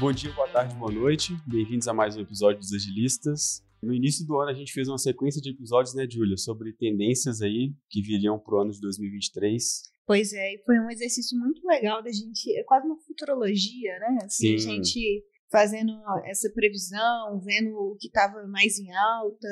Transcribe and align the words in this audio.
Bom 0.00 0.12
dia, 0.12 0.32
boa 0.32 0.46
tarde, 0.46 0.76
boa 0.76 0.92
noite. 0.92 1.36
Bem-vindos 1.44 1.88
a 1.88 1.92
mais 1.92 2.16
um 2.16 2.20
episódio 2.20 2.60
dos 2.60 2.72
Agilistas. 2.72 3.64
No 3.82 3.92
início 3.92 4.24
do 4.24 4.38
ano 4.38 4.50
a 4.50 4.54
gente 4.54 4.72
fez 4.72 4.86
uma 4.86 4.96
sequência 4.96 5.42
de 5.42 5.50
episódios, 5.50 5.92
né, 5.92 6.06
Júlia, 6.08 6.36
sobre 6.36 6.72
tendências 6.72 7.42
aí 7.42 7.72
que 7.90 8.00
viriam 8.00 8.38
pro 8.38 8.60
ano 8.60 8.70
de 8.70 8.80
2023. 8.80 9.82
Pois 10.06 10.32
é, 10.32 10.54
e 10.54 10.62
foi 10.64 10.78
um 10.78 10.88
exercício 10.88 11.36
muito 11.36 11.66
legal 11.66 12.00
da 12.00 12.12
gente, 12.12 12.56
é 12.56 12.62
quase 12.62 12.86
uma 12.86 12.96
futurologia, 12.96 13.98
né? 13.98 14.18
Assim, 14.22 14.54
a 14.54 14.58
Sim. 14.58 14.70
gente 14.76 15.24
fazendo 15.50 15.92
essa 16.26 16.48
previsão, 16.50 17.40
vendo 17.40 17.74
o 17.74 17.96
que 17.98 18.06
estava 18.06 18.46
mais 18.46 18.78
em 18.78 18.92
alta. 18.94 19.48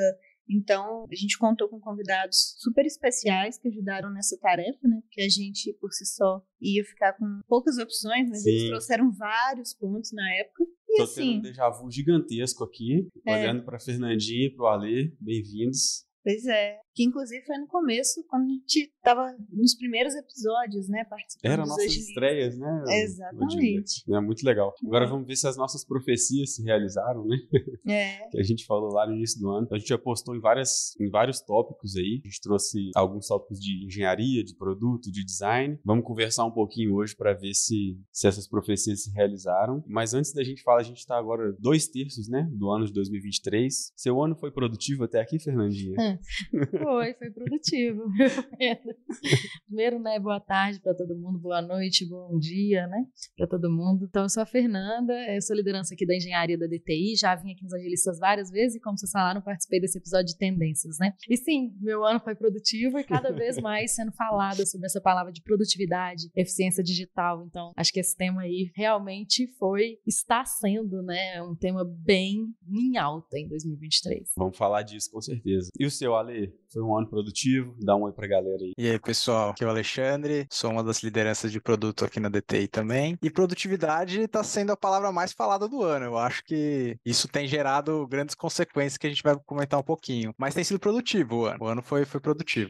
Então, 0.49 1.07
a 1.11 1.15
gente 1.15 1.37
contou 1.39 1.69
com 1.69 1.81
convidados 1.81 2.55
super 2.59 2.85
especiais 2.87 3.59
que 3.59 3.69
ajudaram 3.69 4.13
nessa 4.13 4.39
tarefa, 4.39 4.87
né? 4.87 5.01
Porque 5.03 5.23
a 5.23 5.29
gente, 5.29 5.73
por 5.81 5.93
si 5.93 6.07
só, 6.07 6.41
ia 6.61 6.85
ficar 6.85 7.15
com 7.15 7.41
poucas 7.49 7.79
opções, 7.79 8.29
mas 8.29 8.47
eles 8.47 8.63
Sim. 8.63 8.69
trouxeram 8.69 9.11
vários 9.13 9.75
pontos 9.75 10.13
na 10.13 10.33
época. 10.37 10.65
E 10.89 10.97
Tô 10.99 11.03
assim, 11.03 11.23
tendo 11.23 11.39
um 11.39 11.43
déjà 11.43 11.69
vu 11.71 11.91
gigantesco 11.91 12.63
aqui, 12.65 13.09
É. 13.27 13.33
olhando 13.35 13.65
pra 13.65 13.81
Fernandinha 13.81 14.47
e 14.47 14.51
pro 14.55 14.67
Alê. 14.67 15.13
Bem-vindos. 15.21 16.06
Pois 16.27 16.45
é. 16.45 16.81
Que 16.93 17.05
inclusive 17.05 17.45
foi 17.45 17.57
no 17.59 17.69
começo, 17.69 18.25
quando 18.29 18.47
a 18.47 18.49
gente 18.49 18.93
tava 19.01 19.23
nos 19.53 19.77
primeiros 19.77 20.13
episódios, 20.15 20.89
né? 20.89 21.05
Participando 21.05 21.53
Era 21.53 21.63
nossas 21.63 21.85
agilistas. 21.85 22.09
estreias, 22.09 22.59
né? 22.59 22.85
Exatamente. 22.89 24.03
É 24.13 24.21
muito 24.21 24.43
legal. 24.43 24.75
Agora 24.85 25.07
vamos 25.07 25.27
ver 25.27 25.37
se 25.37 25.47
as 25.47 25.57
nossas 25.57 25.85
profecias 25.85 26.57
se 26.57 26.65
realizaram, 26.65 27.25
né? 27.25 27.37
É. 27.87 28.27
que 28.33 28.41
a 28.41 28.43
gente 28.43 28.67
falou 28.67 28.93
lá 28.93 29.07
no 29.07 29.15
início 29.15 29.39
do 29.39 29.49
ano. 29.51 29.69
A 29.71 29.79
gente 29.79 29.87
já 29.87 29.99
postou 29.99 30.35
em, 30.35 30.41
várias, 30.41 30.97
em 31.01 31.09
vários 31.09 31.41
tópicos 31.41 31.95
aí. 31.95 32.21
A 32.25 32.27
gente 32.27 32.41
trouxe 32.41 32.91
alguns 32.97 33.29
tópicos 33.29 33.61
de 33.61 33.85
engenharia, 33.85 34.43
de 34.43 34.57
produto, 34.57 35.13
de 35.13 35.25
design. 35.25 35.79
Vamos 35.85 36.05
conversar 36.05 36.45
um 36.45 36.51
pouquinho 36.51 36.95
hoje 36.95 37.15
para 37.15 37.35
ver 37.35 37.55
se, 37.55 37.97
se 38.11 38.27
essas 38.27 38.49
profecias 38.49 39.05
se 39.05 39.13
realizaram. 39.13 39.85
Mas 39.87 40.15
antes 40.15 40.33
da 40.33 40.43
gente 40.43 40.63
falar, 40.63 40.81
a 40.81 40.85
gente 40.85 40.99
está 40.99 41.17
agora 41.17 41.55
dois 41.61 41.87
terços, 41.87 42.29
né, 42.29 42.49
do 42.51 42.69
ano 42.71 42.87
de 42.87 42.93
2023. 42.93 43.93
Seu 43.95 44.21
ano 44.21 44.35
foi 44.35 44.51
produtivo 44.51 45.05
até 45.05 45.21
aqui, 45.21 45.39
Fernandinha? 45.39 46.16
Foi, 46.83 47.15
foi 47.15 47.31
produtivo. 47.31 48.03
Primeiro, 49.67 49.99
né, 49.99 50.19
boa 50.19 50.41
tarde 50.41 50.81
para 50.81 50.95
todo 50.95 51.17
mundo, 51.17 51.39
boa 51.39 51.63
noite, 51.63 52.09
bom 52.09 52.39
dia, 52.39 52.87
né, 52.87 53.05
para 53.37 53.47
todo 53.47 53.71
mundo. 53.71 54.07
Então, 54.09 54.23
eu 54.23 54.29
sou 54.29 54.43
a 54.43 54.47
Fernanda, 54.47 55.13
eu 55.35 55.41
sou 55.43 55.57
liderança 55.57 55.95
aqui 55.95 56.07
da 56.07 56.15
engenharia 56.15 56.59
da 56.59 56.67
DTI, 56.67 57.17
já 57.17 57.35
vim 57.35 57.53
aqui 57.53 57.63
nos 57.63 57.73
Agilistas 57.73 58.19
várias 58.19 58.51
vezes 58.51 58.77
e, 58.77 58.81
como 58.81 58.99
vocês 58.99 59.11
falaram, 59.11 59.41
participei 59.41 59.81
desse 59.81 59.99
episódio 59.99 60.27
de 60.27 60.39
tendências, 60.39 60.99
né. 60.99 61.13
E 61.29 61.37
sim, 61.37 61.75
meu 61.81 62.05
ano 62.05 62.21
foi 62.21 62.35
produtivo 62.35 62.99
e 62.99 63.05
cada 63.05 63.33
vez 63.33 63.59
mais 63.59 63.95
sendo 63.95 64.13
falado 64.13 64.67
sobre 64.67 64.87
essa 64.87 65.01
palavra 65.01 65.33
de 65.33 65.43
produtividade, 65.43 66.31
eficiência 66.35 66.83
digital. 66.83 67.45
Então, 67.47 67.73
acho 67.77 67.93
que 67.93 68.01
esse 68.01 68.17
tema 68.17 68.43
aí 68.43 68.71
realmente 68.75 69.47
foi, 69.59 69.99
está 70.07 70.45
sendo, 70.45 71.03
né, 71.03 71.43
um 71.43 71.55
tema 71.55 71.85
bem 71.85 72.55
em 72.69 72.97
alta 72.97 73.39
em 73.39 73.49
2023. 73.49 74.33
Vamos 74.37 74.57
falar 74.57 74.83
disso 74.83 75.11
com 75.11 75.21
certeza. 75.21 75.71
E 75.79 75.85
o 75.85 75.91
seu, 75.91 76.06
Ale? 76.15 76.55
Foi 76.73 76.83
um 76.83 76.97
ano 76.97 77.09
produtivo? 77.09 77.75
Dá 77.81 77.97
um 77.97 78.03
oi 78.03 78.13
pra 78.13 78.27
galera 78.27 78.59
aí. 78.61 78.73
E 78.77 78.91
aí, 78.91 78.99
pessoal, 78.99 79.51
aqui 79.51 79.65
é 79.65 79.67
o 79.67 79.71
Alexandre, 79.71 80.47
sou 80.51 80.71
uma 80.71 80.85
das 80.85 81.03
lideranças 81.03 81.51
de 81.51 81.61
produto 81.61 82.05
aqui 82.05 82.21
na 82.21 82.29
DTI 82.29 82.69
também. 82.69 83.17
E 83.23 83.31
produtividade 83.31 84.21
está 84.21 84.43
sendo 84.45 84.73
a 84.73 84.77
palavra 84.77 85.11
mais 85.11 85.33
falada 85.33 85.67
do 85.69 85.83
ano. 85.83 86.05
Eu 86.07 86.19
acho 86.19 86.45
que 86.45 86.97
isso 87.05 87.29
tem 87.29 87.47
gerado 87.47 88.07
grandes 88.07 88.35
consequências 88.35 88.99
que 88.99 89.07
a 89.07 89.11
gente 89.11 89.23
vai 89.23 89.37
comentar 89.47 89.81
um 89.81 89.85
pouquinho. 89.85 90.35
Mas 90.37 90.55
tem 90.55 90.65
sido 90.65 90.79
produtivo 90.79 91.37
o 91.37 91.47
ano. 91.47 91.59
O 91.63 91.67
ano 91.67 91.83
foi, 91.83 92.05
foi 92.05 92.21
produtivo. 92.21 92.69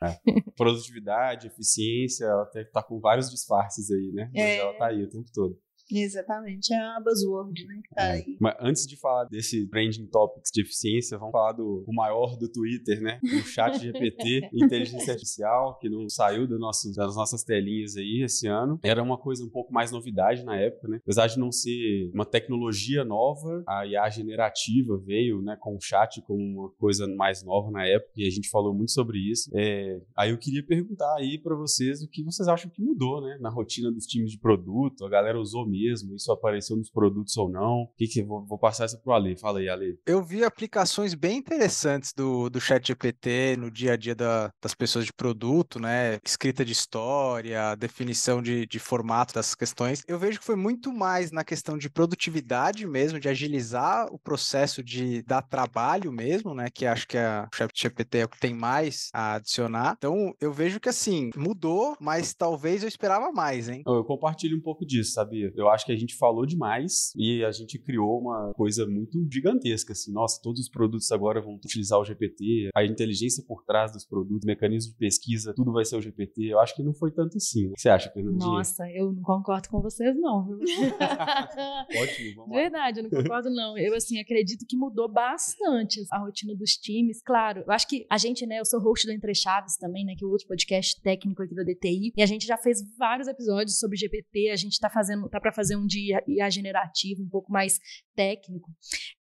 Produtividade, 0.56 1.46
eficiência, 1.48 2.24
ela 2.24 2.42
até 2.42 2.64
tá 2.64 2.82
com 2.82 3.00
vários 3.00 3.30
disfarces 3.30 3.90
aí, 3.90 4.10
né? 4.12 4.30
Mas 4.32 4.42
É. 4.42 4.56
ela 4.58 4.74
tá 4.74 4.86
aí 4.86 5.02
o 5.02 5.08
tempo 5.08 5.28
todo. 5.32 5.56
Exatamente, 5.90 6.72
é 6.72 6.78
a 6.78 7.00
buzzword, 7.00 7.64
né, 7.66 7.80
que 7.82 7.94
tá 7.94 8.02
aí. 8.12 8.36
Mas 8.40 8.56
antes 8.60 8.86
de 8.86 8.96
falar 8.96 9.24
desse 9.24 9.66
trending 9.68 10.06
topics 10.06 10.50
de 10.52 10.62
eficiência, 10.62 11.18
vamos 11.18 11.32
falar 11.32 11.52
do 11.52 11.84
o 11.86 11.94
maior 11.94 12.36
do 12.36 12.48
Twitter, 12.48 13.00
né? 13.00 13.20
O 13.22 13.46
chat 13.46 13.78
GPT, 13.80 14.50
inteligência 14.52 15.12
artificial, 15.12 15.78
que 15.78 15.88
não 15.88 16.08
saiu 16.08 16.46
do 16.46 16.58
nosso, 16.58 16.92
das 16.94 17.14
nossas 17.14 17.42
telinhas 17.42 17.96
aí 17.96 18.22
esse 18.22 18.46
ano. 18.46 18.78
Era 18.82 19.02
uma 19.02 19.18
coisa 19.18 19.44
um 19.44 19.48
pouco 19.48 19.72
mais 19.72 19.90
novidade 19.92 20.44
na 20.44 20.56
época, 20.56 20.88
né? 20.88 20.98
Apesar 21.02 21.26
de 21.26 21.38
não 21.38 21.52
ser 21.52 22.10
uma 22.12 22.24
tecnologia 22.24 23.04
nova, 23.04 23.62
a 23.66 23.86
IA 23.86 24.08
generativa 24.10 24.98
veio, 24.98 25.42
né, 25.42 25.56
com 25.60 25.76
o 25.76 25.80
chat 25.80 26.20
como 26.22 26.42
uma 26.42 26.70
coisa 26.70 27.06
mais 27.06 27.42
nova 27.42 27.70
na 27.70 27.86
época, 27.86 28.12
e 28.16 28.26
a 28.26 28.30
gente 28.30 28.48
falou 28.48 28.74
muito 28.74 28.92
sobre 28.92 29.18
isso. 29.18 29.50
É, 29.54 30.00
aí 30.16 30.30
eu 30.30 30.38
queria 30.38 30.64
perguntar 30.64 31.14
aí 31.16 31.38
pra 31.38 31.54
vocês 31.54 32.02
o 32.02 32.08
que 32.08 32.22
vocês 32.22 32.48
acham 32.48 32.70
que 32.70 32.82
mudou, 32.82 33.20
né? 33.20 33.38
Na 33.40 33.50
rotina 33.50 33.90
dos 33.90 34.06
times 34.06 34.30
de 34.30 34.38
produto, 34.38 35.04
a 35.04 35.08
galera 35.08 35.38
usou 35.38 35.66
mesmo, 35.66 35.75
isso 35.84 36.32
apareceu 36.32 36.76
nos 36.76 36.90
produtos 36.90 37.36
ou 37.36 37.48
não. 37.50 37.82
O 37.82 37.88
que 37.96 38.06
que 38.06 38.22
vou, 38.22 38.44
vou 38.46 38.58
passar 38.58 38.84
essa 38.84 38.98
pro 38.98 39.12
Ale? 39.12 39.36
Fala 39.38 39.58
aí, 39.58 39.68
Ale. 39.68 39.98
Eu 40.06 40.22
vi 40.22 40.44
aplicações 40.44 41.14
bem 41.14 41.36
interessantes 41.38 42.12
do, 42.14 42.48
do 42.48 42.60
ChatGPT 42.60 43.56
no 43.58 43.70
dia 43.70 43.92
a 43.92 43.96
dia 43.96 44.14
da- 44.14 44.50
das 44.62 44.74
pessoas 44.74 45.04
de 45.04 45.12
produto, 45.12 45.78
né? 45.78 46.18
Escrita 46.24 46.64
de 46.64 46.72
história, 46.72 47.74
definição 47.76 48.42
de, 48.42 48.66
de 48.66 48.78
formato 48.78 49.34
das 49.34 49.54
questões. 49.54 50.02
Eu 50.06 50.18
vejo 50.18 50.38
que 50.38 50.44
foi 50.44 50.56
muito 50.56 50.92
mais 50.92 51.30
na 51.30 51.44
questão 51.44 51.76
de 51.78 51.88
produtividade 51.90 52.86
mesmo, 52.86 53.20
de 53.20 53.28
agilizar 53.28 54.06
o 54.12 54.18
processo 54.18 54.82
de 54.82 55.22
dar 55.22 55.42
trabalho 55.42 56.10
mesmo, 56.12 56.54
né? 56.54 56.68
Que 56.72 56.86
acho 56.86 57.06
que 57.06 57.16
a 57.18 57.48
o 57.52 57.56
ChatGPT 57.56 58.18
é 58.18 58.24
o 58.24 58.28
que 58.28 58.38
tem 58.40 58.54
mais 58.54 59.08
a 59.12 59.34
adicionar. 59.34 59.94
Então, 59.96 60.34
eu 60.40 60.52
vejo 60.52 60.80
que 60.80 60.88
assim, 60.88 61.30
mudou, 61.36 61.96
mas 62.00 62.34
talvez 62.34 62.82
eu 62.82 62.88
esperava 62.88 63.30
mais, 63.32 63.68
hein? 63.68 63.82
Eu 63.86 64.04
compartilho 64.04 64.56
um 64.58 64.60
pouco 64.60 64.84
disso, 64.84 65.12
sabia? 65.12 65.52
Eu 65.54 65.65
acho 65.70 65.86
que 65.86 65.92
a 65.92 65.96
gente 65.96 66.16
falou 66.16 66.46
demais 66.46 67.12
e 67.16 67.44
a 67.44 67.50
gente 67.50 67.78
criou 67.78 68.20
uma 68.20 68.52
coisa 68.54 68.86
muito 68.86 69.26
gigantesca, 69.30 69.92
assim. 69.92 70.12
Nossa, 70.12 70.40
todos 70.42 70.60
os 70.60 70.68
produtos 70.68 71.10
agora 71.12 71.40
vão 71.40 71.54
utilizar 71.54 71.98
o 71.98 72.04
GPT, 72.04 72.70
a 72.74 72.84
inteligência 72.84 73.44
por 73.46 73.64
trás 73.64 73.92
dos 73.92 74.04
produtos, 74.04 74.46
mecanismo 74.46 74.92
de 74.92 74.98
pesquisa, 74.98 75.52
tudo 75.54 75.72
vai 75.72 75.84
ser 75.84 75.96
o 75.96 76.02
GPT. 76.02 76.52
Eu 76.52 76.60
acho 76.60 76.74
que 76.74 76.82
não 76.82 76.94
foi 76.94 77.10
tanto 77.10 77.36
assim. 77.36 77.66
O 77.66 77.72
que 77.74 77.80
você 77.80 77.88
acha, 77.88 78.10
Fernandinha? 78.10 78.50
Nossa, 78.50 78.88
eu 78.90 79.12
não 79.12 79.22
concordo 79.22 79.68
com 79.68 79.80
vocês, 79.80 80.14
não, 80.16 80.46
viu? 80.46 80.58
Ótimo, 82.00 82.34
vamos 82.36 82.50
lá. 82.50 82.62
verdade, 82.62 83.00
eu 83.00 83.02
não 83.04 83.10
concordo, 83.10 83.50
não. 83.50 83.76
Eu, 83.78 83.94
assim, 83.94 84.18
acredito 84.18 84.64
que 84.66 84.76
mudou 84.76 85.10
bastante 85.10 86.04
a 86.10 86.18
rotina 86.18 86.54
dos 86.54 86.72
times. 86.72 87.22
Claro, 87.22 87.62
eu 87.66 87.72
acho 87.72 87.88
que 87.88 88.06
a 88.10 88.18
gente, 88.18 88.46
né, 88.46 88.60
eu 88.60 88.64
sou 88.64 88.80
host 88.80 89.06
do 89.06 89.12
Entre 89.12 89.34
Chaves 89.34 89.76
também, 89.76 90.04
né, 90.04 90.14
que 90.16 90.24
é 90.24 90.26
o 90.26 90.30
outro 90.30 90.46
podcast 90.46 91.00
técnico 91.02 91.42
aqui 91.42 91.54
da 91.54 91.62
DTI, 91.62 92.12
e 92.16 92.22
a 92.22 92.26
gente 92.26 92.46
já 92.46 92.56
fez 92.56 92.78
vários 92.96 93.28
episódios 93.28 93.78
sobre 93.78 93.96
GPT, 93.96 94.50
a 94.50 94.56
gente 94.56 94.78
tá 94.78 94.90
fazendo, 94.90 95.28
tá 95.28 95.40
para 95.40 95.52
fazer 95.56 95.74
um 95.76 95.86
dia 95.86 96.22
IA 96.28 96.48
generativo, 96.50 97.22
um 97.22 97.28
pouco 97.28 97.50
mais 97.50 97.80
técnico. 98.14 98.70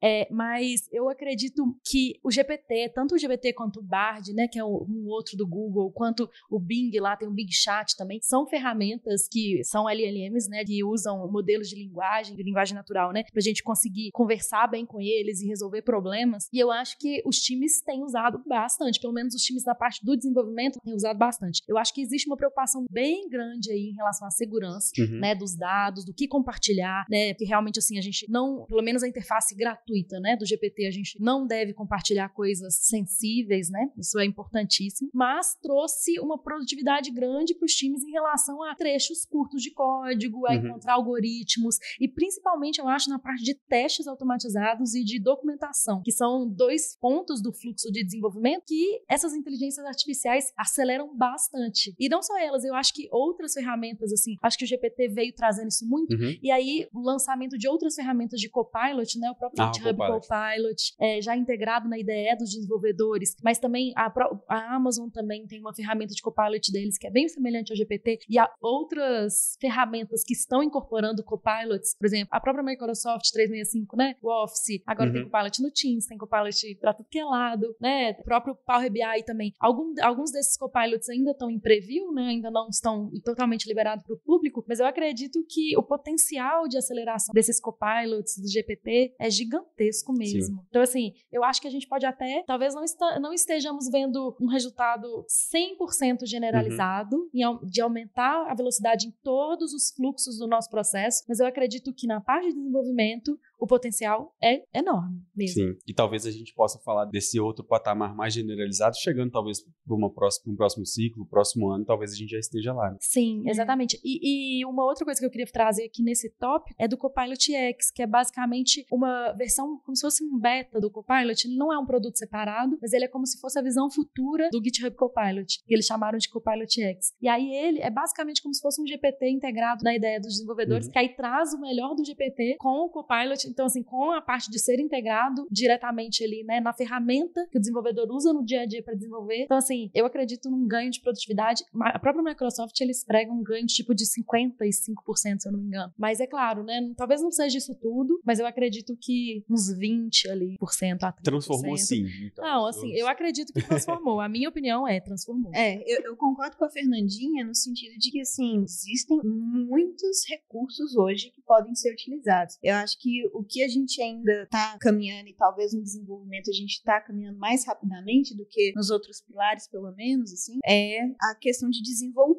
É, 0.02 0.28
mas 0.32 0.88
eu 0.92 1.10
acredito 1.10 1.64
que 1.84 2.20
o 2.24 2.32
GPT, 2.32 2.90
tanto 2.94 3.16
o 3.16 3.18
GPT 3.18 3.54
quanto 3.54 3.80
o 3.80 3.84
Bard, 3.84 4.32
né, 4.34 4.48
que 4.48 4.60
é 4.60 4.64
um 4.64 5.06
outro 5.08 5.36
do 5.36 5.46
Google, 5.48 5.92
quanto 5.92 6.30
o 6.50 6.60
Bing 6.60 6.92
lá, 7.00 7.16
tem 7.18 7.28
o 7.28 7.32
Bing 7.32 7.52
Chat 7.52 7.96
também, 7.98 8.20
são 8.22 8.46
ferramentas 8.48 9.28
que 9.30 9.62
são 9.64 9.90
LLMs, 9.90 10.50
né, 10.50 10.64
que 10.64 10.84
usam 10.84 11.30
modelos 11.32 11.68
de 11.70 11.76
linguagem, 11.76 12.36
de 12.36 12.44
linguagem 12.44 12.76
natural, 12.76 13.12
né, 13.12 13.24
pra 13.32 13.42
gente 13.42 13.64
conseguir 13.64 14.12
conversar 14.14 14.68
bem 14.68 14.86
com 14.86 15.02
eles 15.02 15.42
e 15.42 15.48
resolver 15.48 15.82
problemas. 15.82 16.48
E 16.54 16.60
eu 16.60 16.72
acho 16.72 16.98
que 16.98 17.22
os 17.26 17.40
times 17.40 17.82
têm 17.82 18.04
usado 18.04 18.42
bastante, 18.48 19.00
pelo 19.00 19.14
menos 19.14 19.34
os 19.36 19.42
times 19.42 19.64
da 19.64 19.76
parte 19.76 20.04
do 20.06 20.16
desenvolvimento 20.16 20.80
têm 20.84 20.94
usado 20.94 21.18
bastante. 21.18 21.62
Eu 21.68 21.78
acho 21.78 21.94
que 21.94 22.02
existe 22.02 22.28
uma 22.30 22.38
preocupação 22.38 22.86
bem 22.90 23.28
grande 23.30 23.72
aí 23.72 23.90
em 23.90 23.96
relação 23.96 24.28
à 24.28 24.32
segurança, 24.32 24.92
Uhum. 25.00 25.20
né, 25.20 25.36
dos 25.36 25.56
dados, 25.56 26.06
do 26.06 26.14
que 26.14 26.25
compartilhar, 26.28 27.06
né, 27.10 27.34
que 27.34 27.46
realmente 27.46 27.80
assim 27.80 27.98
a 27.98 28.02
gente 28.02 28.26
não, 28.30 28.66
pelo 28.66 28.82
menos 28.82 29.04
a 29.04 29.08
interface 29.08 29.56
gratuita, 29.56 30.20
né, 30.20 30.36
do 30.36 30.46
GPT, 30.46 30.86
a 30.88 30.92
gente 30.92 31.18
não 31.20 31.46
deve 31.46 31.74
compartilhar 31.74 32.30
coisas 32.30 32.76
sensíveis, 32.82 33.70
né? 33.70 33.90
Isso 33.98 34.18
é 34.20 34.26
importantíssimo, 34.26 35.10
mas 35.14 35.56
trouxe 35.62 36.20
uma 36.20 36.38
produtividade 36.42 37.12
grande 37.12 37.54
para 37.56 37.66
os 37.66 37.74
times 37.74 38.04
em 38.04 38.12
relação 38.12 38.64
a 38.64 38.76
trechos 38.76 39.26
curtos 39.26 39.62
de 39.62 39.72
código, 39.72 40.46
a 40.48 40.52
Uhum. 40.56 40.68
encontrar 40.68 40.94
algoritmos 40.94 41.78
e 42.00 42.08
principalmente 42.08 42.80
eu 42.80 42.88
acho 42.88 43.10
na 43.10 43.20
parte 43.20 43.44
de 43.44 43.54
testes 43.54 44.08
automatizados 44.08 44.94
e 44.96 45.04
de 45.04 45.20
documentação, 45.20 46.02
que 46.04 46.12
são 46.12 46.48
dois 46.48 46.98
pontos 47.00 47.42
do 47.42 47.52
fluxo 47.54 47.92
de 47.92 48.04
desenvolvimento 48.04 48.64
que 48.68 49.02
essas 49.10 49.34
inteligências 49.34 49.86
artificiais 49.86 50.46
aceleram 50.58 51.16
bastante. 51.16 51.94
E 52.00 52.10
não 52.10 52.22
só 52.22 52.38
elas, 52.40 52.64
eu 52.64 52.74
acho 52.76 52.94
que 52.94 53.08
outras 53.12 53.54
ferramentas 53.54 54.12
assim, 54.12 54.36
acho 54.42 54.58
que 54.58 54.64
o 54.64 54.68
GPT 54.68 55.10
veio 55.10 55.34
trazendo 55.34 55.68
isso 55.68 55.88
muito 55.88 56.15
Uhum. 56.16 56.38
e 56.42 56.52
aí, 56.52 56.88
o 56.94 57.02
lançamento 57.02 57.58
de 57.58 57.68
outras 57.68 57.96
ferramentas 57.96 58.40
de 58.40 58.50
Copilot, 58.50 59.20
né? 59.20 59.30
O 59.32 59.36
próprio 59.36 59.64
Ah, 59.64 59.72
GitHub 59.74 59.96
Copilot. 59.98 60.28
Copilot, 60.28 60.96
é, 61.00 61.22
já 61.22 61.36
integrado 61.36 61.88
na 61.90 61.98
IDE 61.98 62.36
dos 62.38 62.50
desenvolvedores, 62.52 63.36
mas 63.44 63.60
também 63.60 63.94
a, 63.96 64.12
a 64.50 64.76
Amazon 64.76 65.10
também 65.10 65.46
tem 65.48 65.60
uma 65.60 65.74
ferramenta 65.74 66.14
de 66.14 66.22
Copilot 66.22 66.72
deles 66.72 66.98
que 66.98 67.08
é 67.08 67.12
bem 67.12 67.28
semelhante 67.28 67.72
ao 67.72 67.78
GPT, 67.78 68.20
e 68.30 68.38
há 68.40 68.50
outras 68.62 69.58
ferramentas 69.60 70.24
que 70.24 70.34
estão 70.34 70.62
incorporando 70.64 71.24
Copilots, 71.24 71.96
por 71.98 72.06
exemplo, 72.06 72.30
a 72.32 72.40
própria 72.40 72.64
Microsoft 72.64 73.26
365, 73.32 73.96
né? 73.98 74.16
O 74.22 74.30
Office, 74.44 74.82
agora 74.86 75.12
tem 75.12 75.22
Uhum. 75.24 75.30
Copilot 75.30 75.62
no 75.62 75.72
Teams, 75.72 76.08
tem 76.08 76.18
Copilot 76.18 76.76
pra 76.80 76.94
tudo 76.94 77.08
que 77.10 77.20
é 77.20 77.26
lado, 77.26 77.76
né? 77.80 78.12
O 78.20 78.24
próprio 78.24 78.56
Power 78.66 78.92
BI 78.92 79.24
também. 79.26 79.54
Algum, 79.60 79.94
alguns 80.02 80.32
desses 80.32 80.58
Copilots 80.58 81.10
ainda 81.10 81.32
estão 81.32 81.50
em 81.50 81.60
preview, 81.60 82.12
né? 82.14 82.28
Ainda 82.28 82.52
não 82.52 82.68
estão 82.70 83.12
totalmente 83.24 83.68
liberados 83.68 84.04
para 84.06 84.16
o 84.16 84.20
público, 84.20 84.64
mas 84.68 84.80
eu 84.80 84.86
acredito 84.86 85.44
que 85.48 85.78
o 85.78 85.84
potencial 85.98 86.68
de 86.68 86.78
aceleração 86.78 87.34
desses 87.34 87.60
copilots 87.60 88.38
do 88.38 88.48
GPT 88.48 89.16
é 89.20 89.30
gigantesco 89.30 90.14
mesmo. 90.14 90.58
Sim. 90.58 90.66
Então, 90.70 90.82
assim, 90.82 91.14
eu 91.32 91.44
acho 91.44 91.62
que 91.62 91.68
a 91.68 91.72
gente 91.72 91.88
pode 91.88 92.06
até, 92.06 92.44
talvez 92.46 92.74
não, 92.76 92.84
está, 92.84 93.20
não 93.20 93.34
estejamos 93.34 93.90
vendo 93.90 94.36
um 94.42 94.48
resultado 94.48 95.26
100% 95.54 96.26
generalizado 96.26 97.16
uhum. 97.34 97.60
de 97.64 97.82
aumentar 97.82 98.50
a 98.50 98.54
velocidade 98.54 99.08
em 99.08 99.12
todos 99.24 99.74
os 99.74 99.92
fluxos 99.92 100.38
do 100.38 100.48
nosso 100.48 100.70
processo, 100.70 101.24
mas 101.28 101.40
eu 101.40 101.46
acredito 101.46 101.94
que 101.94 102.08
na 102.08 102.20
parte 102.20 102.50
de 102.50 102.56
desenvolvimento 102.56 103.40
o 103.58 103.66
potencial 103.66 104.36
é 104.42 104.64
enorme 104.74 105.22
mesmo. 105.36 105.64
Sim, 105.64 105.78
e 105.88 105.94
talvez 105.94 106.26
a 106.26 106.32
gente 106.32 106.54
possa 106.54 106.80
falar 106.80 107.06
desse 107.06 107.40
outro 107.40 107.64
patamar 107.64 108.16
mais 108.16 108.34
generalizado, 108.34 108.98
chegando 108.98 109.32
talvez 109.32 109.60
para 109.62 109.96
um 109.96 110.56
próximo 110.56 110.86
ciclo, 110.86 111.26
próximo 111.26 111.72
ano, 111.72 111.86
talvez 111.86 112.12
a 112.12 112.16
gente 112.16 112.32
já 112.32 112.40
esteja 112.40 112.74
lá. 112.74 112.92
Né? 112.92 112.98
Sim, 113.00 113.40
uhum. 113.40 113.50
exatamente. 113.50 114.00
E, 114.04 114.60
e, 114.60 114.66
uma 114.66 114.84
outra 114.86 115.06
coisa 115.06 115.20
que 115.20 115.26
eu 115.26 115.30
queria 115.30 115.48
trazer 115.48 115.85
aqui 115.86 116.04
nesse 116.04 116.30
tópico 116.38 116.76
é 116.78 116.88
do 116.88 116.98
Copilot 116.98 117.54
X, 117.54 117.92
que 117.92 118.02
é 118.02 118.08
basicamente 118.08 118.86
uma 118.92 119.32
versão 119.34 119.80
como 119.84 119.96
se 119.96 120.02
fosse 120.02 120.24
um 120.24 120.40
beta 120.40 120.80
do 120.80 120.92
Copilot. 120.92 121.48
Ele 121.48 121.58
não 121.58 121.72
é 121.72 121.78
um 121.78 121.86
produto 121.86 122.18
separado, 122.18 122.78
mas 122.82 122.94
ele 122.94 123.06
é 123.06 123.08
como 123.08 123.26
se 123.26 123.40
fosse 123.40 123.58
a 123.58 123.62
visão 123.62 123.90
futura 123.90 124.50
do 124.52 124.64
GitHub 124.64 124.96
Copilot, 124.96 125.64
que 125.66 125.74
eles 125.74 125.86
chamaram 125.86 126.18
de 126.18 126.30
Copilot 126.30 126.82
X. 126.82 127.14
E 127.22 127.28
aí 127.28 127.54
ele 127.54 127.80
é 127.80 127.90
basicamente 127.90 128.42
como 128.42 128.54
se 128.54 128.62
fosse 128.62 128.82
um 128.82 128.88
GPT 128.88 129.30
integrado 129.30 129.84
na 129.84 129.96
ideia 129.96 130.20
dos 130.20 130.34
desenvolvedores, 130.34 130.88
uhum. 130.88 130.92
que 130.92 131.00
aí 131.00 131.10
traz 131.10 131.54
o 131.54 131.60
melhor 131.60 131.96
do 131.96 132.04
GPT 132.04 132.58
com 132.60 132.86
o 132.86 132.90
Copilot 132.90 133.46
então, 133.48 133.66
assim, 133.66 133.84
com 133.84 134.12
a 134.12 134.22
parte 134.22 134.50
de 134.50 134.60
ser 134.60 134.80
integrado 134.80 135.48
diretamente 135.52 136.24
ali, 136.24 136.44
né, 136.44 136.60
na 136.60 136.74
ferramenta 136.74 137.48
que 137.52 137.58
o 137.58 137.62
desenvolvedor 137.62 138.08
usa 138.12 138.34
no 138.34 138.44
dia 138.44 138.62
a 138.62 138.66
dia 138.66 138.84
para 138.84 138.96
desenvolver. 138.96 139.44
Então, 139.44 139.58
assim, 139.58 139.90
eu 139.94 140.06
acredito 140.06 140.50
num 140.50 140.68
ganho 140.68 140.92
de 140.92 141.02
produtividade. 141.02 141.64
A 141.82 142.00
própria 142.00 142.24
Microsoft, 142.24 142.80
eles 142.82 143.04
pregam 143.04 143.36
um 143.36 143.44
ganho 143.44 143.66
de 143.66 143.74
tipo 143.74 143.94
de 143.94 144.04
55%, 144.06 145.40
se 145.40 145.48
eu 145.48 145.52
não 145.52 145.60
me 145.60 145.68
engano. 145.68 145.75
Mas 145.98 146.20
é 146.20 146.28
claro, 146.28 146.64
né, 146.64 146.94
talvez 146.96 147.22
não 147.22 147.32
seja 147.32 147.58
isso 147.58 147.76
tudo, 147.76 148.20
mas 148.26 148.40
eu 148.40 148.46
acredito 148.46 148.96
que 149.00 149.44
uns 149.50 149.72
20 149.78 150.30
ali 150.30 150.56
por 150.58 150.74
cento 150.74 151.04
a 151.04 151.14
30%. 151.14 151.22
Transformou 151.24 151.78
sim. 151.78 152.06
Então, 152.26 152.44
não, 152.44 152.66
assim, 152.66 152.92
eu 152.94 153.08
acredito 153.08 153.54
que 153.54 153.62
transformou. 153.62 154.20
a 154.20 154.30
minha 154.30 154.50
opinião 154.50 154.88
é 154.88 155.00
transformou. 155.00 155.52
É, 155.54 155.82
eu, 155.86 156.04
eu 156.04 156.16
concordo 156.18 156.58
com 156.58 156.66
a 156.66 156.70
Fernandinha 156.70 157.46
no 157.46 157.56
sentido 157.56 157.98
de 157.98 158.12
que, 158.12 158.22
assim, 158.22 158.64
existem 158.64 159.20
muitos 159.24 160.24
recursos 160.28 160.96
hoje 160.96 161.32
que 161.32 161.42
podem 161.42 161.76
ser 161.76 161.94
utilizados. 161.94 162.58
Eu 162.62 162.76
acho 162.76 162.98
que 163.00 163.28
o 163.34 163.44
que 163.44 163.64
a 163.64 163.68
gente 163.68 164.02
ainda 164.02 164.44
está 164.44 164.78
caminhando, 164.80 165.30
e 165.30 165.34
talvez 165.34 165.74
no 165.74 165.82
desenvolvimento 165.82 166.50
a 166.50 166.54
gente 166.54 166.74
está 166.74 167.00
caminhando 167.02 167.38
mais 167.38 167.66
rapidamente 167.66 168.36
do 168.36 168.46
que 168.46 168.74
nos 168.76 168.90
outros 168.90 169.22
pilares, 169.22 169.68
pelo 169.68 169.92
menos, 169.92 170.32
assim, 170.34 170.60
é 170.66 171.04
a 171.22 171.36
questão 171.36 171.70
de 171.70 171.82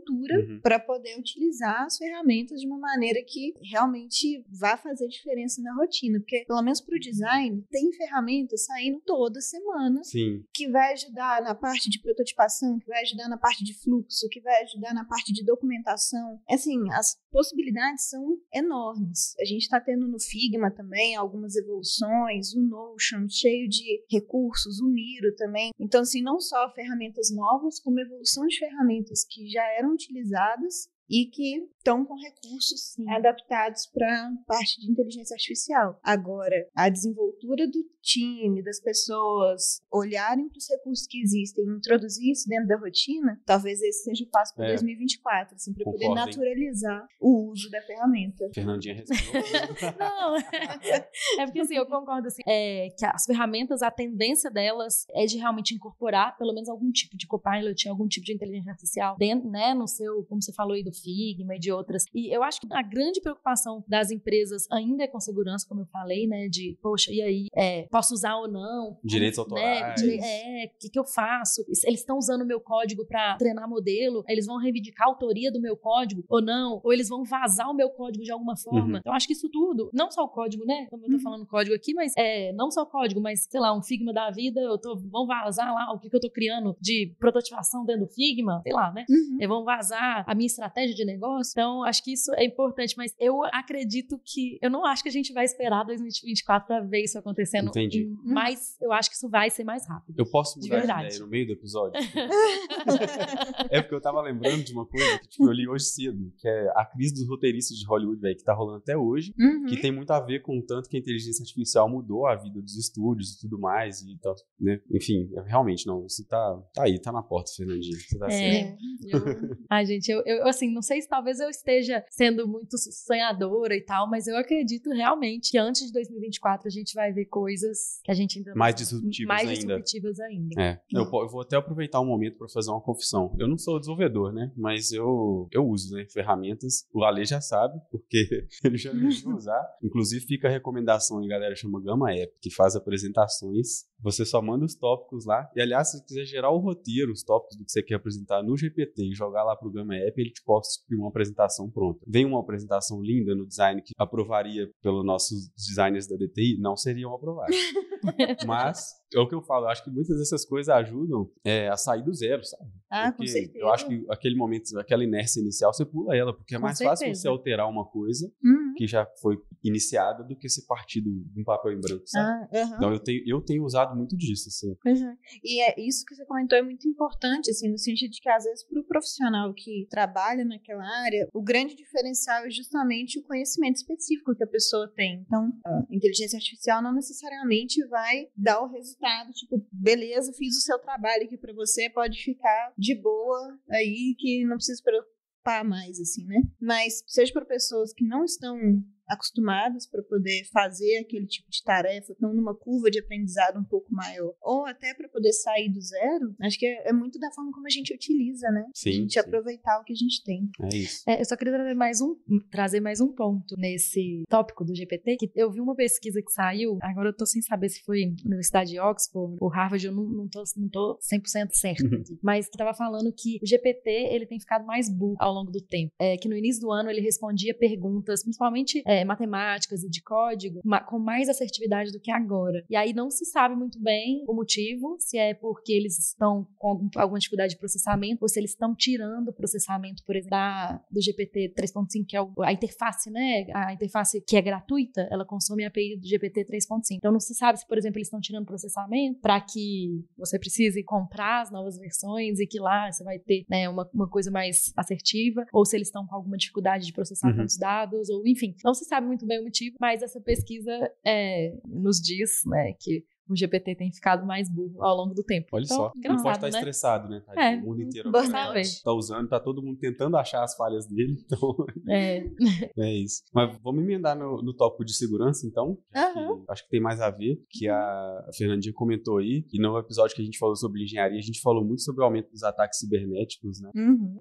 desenvoltura 0.06 0.40
uhum. 0.40 0.60
para 0.60 0.78
poder 0.78 1.18
utilizar 1.18 1.84
as 1.84 1.96
ferramentas 1.96 2.60
de 2.60 2.66
uma 2.66 2.78
maneira 2.78 3.20
que 3.26 3.54
realmente 3.62 4.44
vá 4.48 4.76
fazer 4.76 5.08
diferença 5.08 5.60
na 5.60 5.74
rotina. 5.74 6.18
Porque, 6.20 6.44
pelo 6.46 6.62
menos 6.62 6.80
para 6.80 6.96
o 6.96 7.00
design, 7.00 7.64
tem 7.70 7.92
ferramentas 7.92 8.64
saindo 8.64 9.00
toda 9.04 9.40
semana 9.40 10.02
Sim. 10.04 10.44
que 10.52 10.68
vai 10.68 10.92
ajudar 10.92 11.42
na 11.42 11.54
parte 11.54 11.90
de 11.90 12.00
prototipação, 12.00 12.78
que 12.78 12.86
vai 12.86 13.02
ajudar 13.02 13.28
na 13.28 13.36
parte 13.36 13.64
de 13.64 13.74
fluxo, 13.74 14.28
que 14.30 14.40
vai 14.40 14.62
ajudar 14.62 14.94
na 14.94 15.04
parte 15.04 15.32
de 15.32 15.44
documentação. 15.44 16.40
Assim, 16.48 16.78
as 16.92 17.16
possibilidades 17.30 18.08
são 18.08 18.38
enormes. 18.54 19.34
A 19.40 19.44
gente 19.44 19.62
está 19.62 19.80
tendo 19.80 20.06
no 20.06 20.20
Figma 20.20 20.70
também 20.70 21.16
algumas 21.16 21.56
evoluções, 21.56 22.54
o 22.54 22.60
Notion 22.60 23.28
cheio 23.28 23.68
de 23.68 24.04
recursos, 24.10 24.80
o 24.80 24.86
Miro 24.86 25.34
também. 25.36 25.70
Então, 25.78 26.02
assim, 26.02 26.22
não 26.22 26.40
só 26.40 26.70
ferramentas 26.72 27.30
novas, 27.34 27.80
como 27.80 28.00
evolução 28.00 28.46
de 28.46 28.58
ferramentas 28.58 29.24
que 29.24 29.48
já 29.48 29.62
eram 29.78 29.95
utilizadas 29.96 30.74
e 31.08 31.26
que 31.26 31.68
estão 31.86 32.04
com 32.04 32.14
recursos 32.16 32.94
Sim. 32.94 33.08
adaptados 33.10 33.86
para 33.86 34.32
parte 34.46 34.80
de 34.80 34.90
inteligência 34.90 35.34
artificial. 35.34 36.00
Agora, 36.02 36.68
a 36.74 36.88
desenvoltura 36.88 37.66
do 37.68 37.84
time, 38.02 38.62
das 38.62 38.80
pessoas 38.80 39.80
olharem 39.90 40.48
para 40.48 40.58
os 40.58 40.68
recursos 40.68 41.06
que 41.06 41.20
existem 41.20 41.64
e 41.64 41.76
introduzir 41.76 42.32
isso 42.32 42.48
dentro 42.48 42.68
da 42.68 42.76
rotina, 42.76 43.40
talvez 43.44 43.80
esse 43.82 44.04
seja 44.04 44.24
o 44.24 44.28
passo 44.28 44.54
para 44.54 44.66
é. 44.66 44.70
2024, 44.70 45.54
assim, 45.54 45.72
para 45.74 45.84
poder 45.84 46.08
naturalizar 46.10 47.02
hein? 47.02 47.16
o 47.20 47.50
uso 47.50 47.70
da 47.70 47.80
ferramenta. 47.82 48.48
Fernandinha 48.54 48.94
respondeu. 48.94 49.42
Não, 49.98 50.36
é 50.36 51.46
porque 51.46 51.60
assim, 51.60 51.76
eu 51.76 51.86
concordo 51.86 52.28
assim, 52.28 52.42
é, 52.46 52.88
que 52.96 53.04
as 53.04 53.24
ferramentas, 53.24 53.82
a 53.82 53.90
tendência 53.90 54.50
delas 54.50 55.04
é 55.14 55.26
de 55.26 55.36
realmente 55.38 55.74
incorporar 55.74 56.36
pelo 56.36 56.52
menos 56.52 56.68
algum 56.68 56.90
tipo 56.90 57.16
de 57.16 57.26
copilot, 57.26 57.88
algum 57.88 58.06
tipo 58.06 58.24
de 58.24 58.34
inteligência 58.34 58.70
artificial 58.70 59.16
dentro, 59.16 59.48
né, 59.50 59.74
no 59.74 59.86
seu, 59.86 60.24
como 60.24 60.42
você 60.42 60.52
falou 60.52 60.74
aí 60.74 60.82
do 60.82 60.92
Figma 61.02 61.56
e 61.56 61.58
de 61.58 61.72
outras. 61.72 62.04
E 62.14 62.34
eu 62.34 62.42
acho 62.42 62.60
que 62.60 62.66
a 62.70 62.82
grande 62.82 63.20
preocupação 63.20 63.84
das 63.88 64.10
empresas 64.10 64.66
ainda 64.70 65.04
é 65.04 65.06
com 65.06 65.20
segurança, 65.20 65.66
como 65.68 65.82
eu 65.82 65.86
falei, 65.86 66.26
né? 66.26 66.48
De, 66.48 66.78
poxa, 66.82 67.12
e 67.12 67.22
aí, 67.22 67.46
é, 67.54 67.86
posso 67.90 68.14
usar 68.14 68.36
ou 68.36 68.48
não? 68.48 68.98
Direitos 69.04 69.38
né, 69.38 69.42
autorais. 69.42 70.02
É, 70.02 70.66
o 70.66 70.78
que, 70.78 70.90
que 70.90 70.98
eu 70.98 71.04
faço? 71.04 71.62
Eles 71.84 72.00
estão 72.00 72.18
usando 72.18 72.42
o 72.42 72.46
meu 72.46 72.60
código 72.60 73.06
para 73.06 73.36
treinar 73.36 73.68
modelo, 73.68 74.24
eles 74.28 74.46
vão 74.46 74.58
reivindicar 74.58 75.06
a 75.06 75.10
autoria 75.10 75.50
do 75.50 75.60
meu 75.60 75.76
código 75.76 76.24
ou 76.28 76.42
não? 76.42 76.80
Ou 76.84 76.92
eles 76.92 77.08
vão 77.08 77.24
vazar 77.24 77.70
o 77.70 77.74
meu 77.74 77.90
código 77.90 78.24
de 78.24 78.32
alguma 78.32 78.56
forma? 78.56 78.94
Uhum. 78.94 78.96
Então, 78.96 79.12
acho 79.12 79.26
que 79.26 79.32
isso 79.32 79.48
tudo, 79.48 79.90
não 79.92 80.10
só 80.10 80.24
o 80.24 80.28
código, 80.28 80.64
né? 80.64 80.86
Como 80.90 81.04
eu 81.04 81.10
tô 81.10 81.16
uhum. 81.16 81.22
falando 81.22 81.46
código 81.46 81.74
aqui, 81.74 81.94
mas 81.94 82.12
é, 82.16 82.52
não 82.52 82.70
só 82.70 82.82
o 82.82 82.86
código, 82.86 83.20
mas, 83.20 83.46
sei 83.50 83.60
lá, 83.60 83.76
um 83.76 83.82
Figma 83.82 84.12
da 84.12 84.30
vida, 84.30 84.60
eu 84.60 84.78
tô, 84.78 84.96
vão 84.96 85.26
vazar 85.26 85.72
lá 85.72 85.92
o 85.92 85.98
que, 85.98 86.10
que 86.10 86.16
eu 86.16 86.20
tô 86.20 86.30
criando 86.30 86.76
de 86.80 87.14
prototipação 87.18 87.84
dentro 87.84 88.06
do 88.06 88.12
Figma, 88.12 88.60
sei 88.62 88.72
lá, 88.72 88.92
né? 88.92 89.04
Uhum. 89.08 89.38
E 89.40 89.46
vão 89.46 89.64
vazar 89.64 90.24
a 90.26 90.34
minha 90.34 90.46
estratégia 90.46 90.85
de 90.94 91.04
negócio. 91.04 91.52
Então, 91.52 91.82
acho 91.84 92.02
que 92.02 92.12
isso 92.12 92.32
é 92.34 92.44
importante, 92.44 92.94
mas 92.96 93.14
eu 93.18 93.44
acredito 93.44 94.20
que. 94.24 94.58
Eu 94.62 94.70
não 94.70 94.84
acho 94.84 95.02
que 95.02 95.08
a 95.08 95.12
gente 95.12 95.32
vai 95.32 95.44
esperar 95.44 95.84
2024 95.84 96.66
para 96.66 96.80
ver 96.80 97.02
isso 97.02 97.18
acontecendo. 97.18 97.68
Entendi. 97.68 98.08
Mas 98.24 98.76
eu 98.80 98.92
acho 98.92 99.10
que 99.10 99.16
isso 99.16 99.28
vai 99.28 99.50
ser 99.50 99.64
mais 99.64 99.86
rápido. 99.86 100.14
Eu 100.18 100.30
posso 100.30 100.58
mudar 100.58 100.80
de, 100.80 100.86
de 100.86 100.92
ideia 100.92 101.18
no 101.20 101.28
meio 101.28 101.46
do 101.46 101.52
episódio? 101.52 102.00
é 103.70 103.80
porque 103.80 103.94
eu 103.94 104.00
tava 104.00 104.20
lembrando 104.20 104.64
de 104.64 104.72
uma 104.72 104.86
coisa 104.86 105.18
que 105.20 105.28
tipo, 105.28 105.46
eu 105.46 105.52
li 105.52 105.68
hoje 105.68 105.84
cedo, 105.84 106.32
que 106.38 106.48
é 106.48 106.68
a 106.74 106.84
crise 106.84 107.14
dos 107.14 107.28
roteiristas 107.28 107.76
de 107.76 107.86
Hollywood, 107.86 108.20
velho, 108.20 108.36
que 108.36 108.44
tá 108.44 108.54
rolando 108.54 108.78
até 108.78 108.96
hoje, 108.96 109.34
uhum. 109.38 109.66
que 109.66 109.80
tem 109.80 109.92
muito 109.92 110.10
a 110.10 110.20
ver 110.20 110.40
com 110.42 110.58
o 110.58 110.62
tanto 110.62 110.88
que 110.88 110.96
a 110.96 111.00
inteligência 111.00 111.42
artificial 111.42 111.88
mudou 111.88 112.26
a 112.26 112.34
vida 112.34 112.60
dos 112.60 112.76
estúdios 112.76 113.34
e 113.34 113.40
tudo 113.40 113.58
mais. 113.58 114.02
E 114.02 114.18
tal, 114.20 114.34
né? 114.60 114.80
Enfim, 114.90 115.28
realmente, 115.46 115.86
não. 115.86 116.02
Você 116.02 116.24
tá, 116.26 116.62
tá 116.74 116.84
aí, 116.84 117.00
tá 117.00 117.12
na 117.12 117.22
porta, 117.22 117.50
Fernandinho. 117.56 117.96
Você 117.98 118.18
tá 118.18 118.26
é, 118.26 118.30
certo. 118.30 118.76
Eu... 119.08 119.56
Ai, 119.70 119.86
gente, 119.86 120.10
eu, 120.10 120.22
eu, 120.24 120.46
assim, 120.46 120.70
não 120.76 120.82
sei 120.82 121.00
se 121.00 121.08
talvez 121.08 121.40
eu 121.40 121.48
esteja 121.48 122.04
sendo 122.10 122.46
muito 122.46 122.76
sonhadora 122.76 123.74
e 123.74 123.80
tal, 123.80 124.08
mas 124.08 124.26
eu 124.26 124.36
acredito 124.36 124.90
realmente 124.90 125.50
que 125.50 125.58
antes 125.58 125.86
de 125.86 125.92
2024 125.92 126.68
a 126.68 126.70
gente 126.70 126.94
vai 126.94 127.12
ver 127.12 127.24
coisas 127.24 128.00
que 128.04 128.10
a 128.10 128.14
gente 128.14 128.38
ainda 128.38 128.54
mais 128.54 128.74
disruptivas 128.74 129.26
mais 129.26 129.48
ainda. 129.48 129.60
disruptivas 129.60 130.20
ainda. 130.20 130.60
É. 130.60 130.80
Eu, 130.92 131.02
eu, 131.02 131.28
vou 131.28 131.40
até 131.40 131.56
aproveitar 131.56 132.00
um 132.00 132.06
momento 132.06 132.36
para 132.36 132.48
fazer 132.48 132.70
uma 132.70 132.80
confissão. 132.80 133.34
Eu 133.38 133.48
não 133.48 133.56
sou 133.56 133.80
desenvolvedor, 133.80 134.32
né? 134.32 134.52
Mas 134.54 134.92
eu, 134.92 135.48
eu 135.50 135.66
uso 135.66 135.94
né, 135.94 136.06
ferramentas. 136.10 136.86
O 136.92 137.02
Ale 137.02 137.24
já 137.24 137.40
sabe, 137.40 137.80
porque 137.90 138.46
ele 138.62 138.76
já 138.76 138.92
me 138.92 139.06
usar. 139.32 139.64
Inclusive 139.82 140.26
fica 140.26 140.46
a 140.46 140.50
recomendação 140.50 141.20
aí, 141.20 141.26
galera, 141.26 141.56
chama 141.56 141.80
Gama 141.80 142.12
App, 142.12 142.34
que 142.40 142.50
faz 142.50 142.76
apresentações 142.76 143.86
você 144.00 144.24
só 144.24 144.42
manda 144.42 144.64
os 144.64 144.74
tópicos 144.74 145.24
lá. 145.24 145.50
E 145.54 145.60
aliás, 145.60 145.90
se 145.90 145.98
você 145.98 146.04
quiser 146.04 146.24
gerar 146.24 146.50
o 146.50 146.58
roteiro, 146.58 147.12
os 147.12 147.22
tópicos 147.22 147.56
do 147.56 147.64
que 147.64 147.72
você 147.72 147.82
quer 147.82 147.94
apresentar 147.94 148.42
no 148.42 148.56
GPT 148.56 149.04
e 149.04 149.14
jogar 149.14 149.42
lá 149.42 149.56
pro 149.56 149.70
Gama 149.70 149.96
App, 149.96 150.20
ele 150.20 150.30
te 150.30 150.42
posta 150.44 150.65
uma 150.92 151.08
apresentação 151.08 151.70
pronta. 151.70 152.00
Vem 152.06 152.24
uma 152.24 152.40
apresentação 152.40 153.00
linda 153.02 153.34
no 153.34 153.46
design 153.46 153.82
que 153.82 153.92
aprovaria 153.96 154.70
pelos 154.82 155.04
nossos 155.04 155.50
designers 155.56 156.06
da 156.06 156.16
DTI? 156.16 156.58
Não 156.58 156.76
seriam 156.76 157.14
aprovados. 157.14 157.56
Mas 158.46 158.94
é 159.14 159.20
o 159.20 159.28
que 159.28 159.34
eu 159.34 159.42
falo, 159.42 159.66
eu 159.66 159.70
acho 159.70 159.84
que 159.84 159.90
muitas 159.90 160.18
dessas 160.18 160.44
coisas 160.44 160.68
ajudam 160.68 161.30
é, 161.44 161.68
a 161.68 161.76
sair 161.76 162.02
do 162.02 162.12
zero, 162.12 162.42
sabe? 162.44 162.70
Ah, 162.90 163.12
porque 163.12 163.24
com 163.24 163.32
certeza. 163.32 163.58
Eu 163.58 163.68
acho 163.68 163.86
que 163.86 164.06
aquele 164.10 164.36
momento, 164.36 164.78
aquela 164.78 165.04
inércia 165.04 165.40
inicial, 165.40 165.72
você 165.72 165.84
pula 165.84 166.16
ela, 166.16 166.34
porque 166.34 166.54
é 166.54 166.58
mais 166.58 166.78
fácil 166.78 167.14
você 167.14 167.28
alterar 167.28 167.68
uma 167.68 167.84
coisa 167.84 168.30
uhum. 168.42 168.65
Que 168.76 168.86
já 168.86 169.06
foi 169.20 169.36
iniciada 169.62 170.22
do 170.22 170.36
que 170.36 170.48
você 170.48 170.64
partir 170.66 171.00
de 171.00 171.40
um 171.40 171.44
papel 171.44 171.72
em 171.72 171.80
branco, 171.80 172.02
sabe? 172.06 172.48
Ah, 172.52 172.58
uhum. 172.58 172.76
Então 172.76 172.92
eu 172.92 173.00
tenho, 173.00 173.22
eu 173.26 173.40
tenho 173.40 173.64
usado 173.64 173.96
muito 173.96 174.16
disso, 174.16 174.48
assim. 174.48 174.76
Pois 174.82 175.00
é. 175.00 175.14
E 175.42 175.62
é 175.62 175.74
isso 175.80 176.04
que 176.04 176.14
você 176.14 176.24
comentou 176.24 176.58
é 176.58 176.62
muito 176.62 176.88
importante, 176.88 177.50
assim, 177.50 177.68
no 177.68 177.78
sentido 177.78 178.10
de 178.10 178.20
que 178.20 178.28
às 178.28 178.44
vezes 178.44 178.64
para 178.64 178.80
o 178.80 178.84
profissional 178.84 179.52
que 179.54 179.86
trabalha 179.90 180.44
naquela 180.44 180.84
área, 181.04 181.28
o 181.32 181.42
grande 181.42 181.74
diferencial 181.74 182.44
é 182.44 182.50
justamente 182.50 183.18
o 183.18 183.22
conhecimento 183.22 183.76
específico 183.76 184.34
que 184.34 184.44
a 184.44 184.46
pessoa 184.46 184.92
tem. 184.94 185.24
Então, 185.26 185.52
a 185.64 185.82
inteligência 185.90 186.36
artificial 186.36 186.82
não 186.82 186.94
necessariamente 186.94 187.84
vai 187.88 188.28
dar 188.36 188.60
o 188.60 188.66
resultado 188.66 188.96
resultado, 188.96 189.32
tipo, 189.32 189.66
beleza, 189.72 190.32
fiz 190.32 190.56
o 190.56 190.60
seu 190.60 190.78
trabalho 190.78 191.24
aqui 191.24 191.36
para 191.36 191.52
você, 191.52 191.90
pode 191.90 192.22
ficar 192.22 192.72
de 192.76 192.94
boa 192.94 193.58
aí 193.70 194.14
que 194.18 194.44
não 194.44 194.56
precisa 194.56 194.76
se 194.76 194.82
preocupar 194.82 195.15
mais, 195.64 196.00
assim, 196.00 196.24
né? 196.24 196.42
Mas 196.60 197.02
seja 197.06 197.32
para 197.32 197.44
pessoas 197.44 197.92
que 197.92 198.04
não 198.04 198.24
estão 198.24 198.82
acostumadas 199.08 199.86
para 199.86 200.02
poder 200.02 200.44
fazer 200.52 200.98
aquele 200.98 201.26
tipo 201.26 201.48
de 201.50 201.62
tarefa, 201.62 202.12
estão 202.12 202.32
numa 202.32 202.54
curva 202.54 202.90
de 202.90 202.98
aprendizado 202.98 203.58
um 203.58 203.64
pouco 203.64 203.92
maior, 203.92 204.34
ou 204.40 204.66
até 204.66 204.94
para 204.94 205.08
poder 205.08 205.32
sair 205.32 205.68
do 205.70 205.80
zero, 205.80 206.34
acho 206.42 206.58
que 206.58 206.66
é, 206.66 206.88
é, 206.88 206.92
muito 206.92 207.18
da 207.18 207.30
forma 207.32 207.52
como 207.52 207.66
a 207.66 207.70
gente 207.70 207.94
utiliza, 207.94 208.48
né? 208.50 208.64
Sim, 208.74 208.90
a 208.90 208.92
gente 208.92 209.12
sim. 209.12 209.20
aproveitar 209.20 209.80
o 209.80 209.84
que 209.84 209.92
a 209.92 209.96
gente 209.96 210.22
tem. 210.24 210.48
É 210.62 210.76
isso. 210.76 211.02
É, 211.06 211.20
eu 211.20 211.24
só 211.24 211.36
queria 211.36 211.54
trazer 211.54 211.74
mais 211.74 212.00
um, 212.00 212.16
trazer 212.50 212.80
mais 212.80 213.00
um 213.00 213.12
ponto 213.12 213.54
nesse 213.56 214.24
tópico 214.28 214.64
do 214.64 214.74
GPT, 214.74 215.16
que 215.16 215.30
eu 215.34 215.50
vi 215.50 215.60
uma 215.60 215.74
pesquisa 215.74 216.20
que 216.22 216.32
saiu, 216.32 216.78
agora 216.82 217.08
eu 217.08 217.16
tô 217.16 217.26
sem 217.26 217.42
saber 217.42 217.68
se 217.68 217.82
foi 217.82 218.14
Universidade 218.24 218.70
de 218.70 218.80
Oxford 218.80 219.36
ou 219.40 219.48
Harvard, 219.48 219.84
eu 219.86 219.92
não, 219.92 220.04
não, 220.04 220.28
tô, 220.28 220.42
não 220.56 220.68
tô 220.68 220.98
100% 220.98 221.50
certo 221.52 221.86
aqui, 221.86 222.18
mas 222.22 222.48
que 222.48 222.56
tava 222.56 222.74
falando 222.74 223.12
que 223.12 223.38
o 223.42 223.46
GPT, 223.46 223.90
ele 223.90 224.26
tem 224.26 224.40
ficado 224.40 224.66
mais 224.66 224.88
burro 224.88 225.16
ao 225.18 225.32
longo 225.32 225.50
do 225.50 225.60
tempo. 225.60 225.92
É, 225.98 226.16
que 226.16 226.28
no 226.28 226.36
início 226.36 226.60
do 226.60 226.72
ano 226.72 226.90
ele 226.90 227.00
respondia 227.00 227.54
perguntas, 227.54 228.22
principalmente 228.22 228.82
é, 228.86 228.95
matemáticas 229.04 229.82
e 229.82 229.88
de 229.90 230.02
código, 230.02 230.60
ma 230.64 230.80
com 230.80 230.98
mais 230.98 231.28
assertividade 231.28 231.92
do 231.92 232.00
que 232.00 232.10
agora. 232.10 232.64
E 232.68 232.76
aí 232.76 232.92
não 232.92 233.10
se 233.10 233.24
sabe 233.24 233.54
muito 233.54 233.80
bem 233.80 234.24
o 234.28 234.34
motivo, 234.34 234.96
se 234.98 235.18
é 235.18 235.34
porque 235.34 235.72
eles 235.72 235.98
estão 235.98 236.46
com 236.58 236.88
alguma 236.96 237.18
dificuldade 237.18 237.54
de 237.54 237.58
processamento 237.58 238.22
ou 238.22 238.28
se 238.28 238.38
eles 238.38 238.50
estão 238.50 238.74
tirando 238.74 239.28
o 239.28 239.32
processamento, 239.32 240.04
por 240.04 240.14
exemplo, 240.16 240.30
da, 240.30 240.80
do 240.90 241.00
GPT 241.00 241.54
3.5, 241.56 242.06
que 242.06 242.16
é 242.16 242.22
o, 242.22 242.32
a 242.42 242.52
interface, 242.52 243.10
né? 243.10 243.46
A 243.54 243.72
interface 243.72 244.20
que 244.26 244.36
é 244.36 244.42
gratuita, 244.42 245.06
ela 245.10 245.24
consome 245.24 245.64
a 245.64 245.68
API 245.68 245.96
do 245.96 246.06
GPT 246.06 246.44
3.5. 246.44 246.80
Então 246.92 247.12
não 247.12 247.20
se 247.20 247.34
sabe 247.34 247.58
se, 247.58 247.66
por 247.66 247.78
exemplo, 247.78 247.98
eles 247.98 248.08
estão 248.08 248.20
tirando 248.20 248.44
processamento 248.46 249.20
para 249.20 249.40
que 249.40 250.04
você 250.16 250.38
precise 250.38 250.82
comprar 250.82 251.42
as 251.42 251.50
novas 251.50 251.78
versões 251.78 252.38
e 252.38 252.46
que 252.46 252.58
lá 252.58 252.90
você 252.90 253.04
vai 253.04 253.18
ter 253.18 253.44
né, 253.48 253.68
uma, 253.68 253.88
uma 253.92 254.08
coisa 254.08 254.30
mais 254.30 254.72
assertiva, 254.76 255.44
ou 255.52 255.64
se 255.64 255.76
eles 255.76 255.88
estão 255.88 256.06
com 256.06 256.14
alguma 256.14 256.36
dificuldade 256.36 256.86
de 256.86 256.92
processar 256.92 257.26
Uhum. 257.26 257.36
tantos 257.36 257.56
dados, 257.58 258.08
ou 258.08 258.26
enfim, 258.26 258.54
não 258.64 258.74
se 258.74 258.84
sabe 258.86 259.06
muito 259.06 259.26
bem 259.26 259.40
o 259.40 259.44
motivo, 259.44 259.76
mas 259.80 260.02
essa 260.02 260.20
pesquisa 260.20 260.92
é, 261.04 261.56
nos 261.64 262.00
diz 262.00 262.42
né, 262.46 262.72
que 262.78 263.04
o 263.28 263.36
GPT 263.36 263.74
tem 263.74 263.92
ficado 263.92 264.26
mais 264.26 264.48
burro 264.48 264.82
ao 264.82 264.96
longo 264.96 265.14
do 265.14 265.22
tempo. 265.22 265.48
Olha 265.52 265.64
Então, 265.64 265.76
só. 265.76 265.92
Não 265.96 266.16
pode 266.22 266.36
estar 266.36 266.40
né? 266.42 266.48
estressado, 266.48 267.08
né? 267.08 267.20
Tadinho? 267.26 267.44
É, 267.44 267.56
o 267.56 267.66
mundo 267.66 267.82
inteiro 267.82 268.08
agora 268.08 268.62
tá 268.84 268.92
usando, 268.92 269.28
tá 269.28 269.40
todo 269.40 269.62
mundo 269.62 269.78
tentando 269.78 270.16
achar 270.16 270.42
as 270.42 270.54
falhas 270.56 270.86
dele, 270.86 271.16
então 271.26 271.56
É, 271.88 272.24
é 272.78 272.92
isso. 272.94 273.22
Mas 273.34 273.56
vamos 273.62 273.82
emendar 273.82 274.16
no, 274.16 274.42
no 274.42 274.54
tópico 274.54 274.84
de 274.84 274.94
segurança, 274.94 275.46
então. 275.46 275.76
que 275.92 275.98
Aham. 275.98 276.44
acho 276.48 276.64
que 276.64 276.70
tem 276.70 276.80
mais 276.80 277.00
a 277.00 277.10
ver, 277.10 277.40
que 277.50 277.68
a, 277.68 278.28
Fernandinha 278.36 278.72
comentou 278.74 279.18
aí, 279.18 279.44
e 279.52 279.60
no 279.60 279.78
episódio 279.78 280.14
que 280.14 280.22
a 280.22 280.24
gente 280.24 280.38
falou 280.38 280.56
sobre 280.56 280.82
engenharia, 280.82 281.18
a 281.18 281.22
gente 281.22 281.40
falou 281.40 281.64
muito 281.64 281.82
sobre 281.82 282.02
o 282.02 282.04
aumento 282.04 282.30
dos 282.30 282.42
ataques 282.42 282.78
cibernéticos, 282.78 283.60
né? 283.60 283.70
Uhum. 283.74 284.18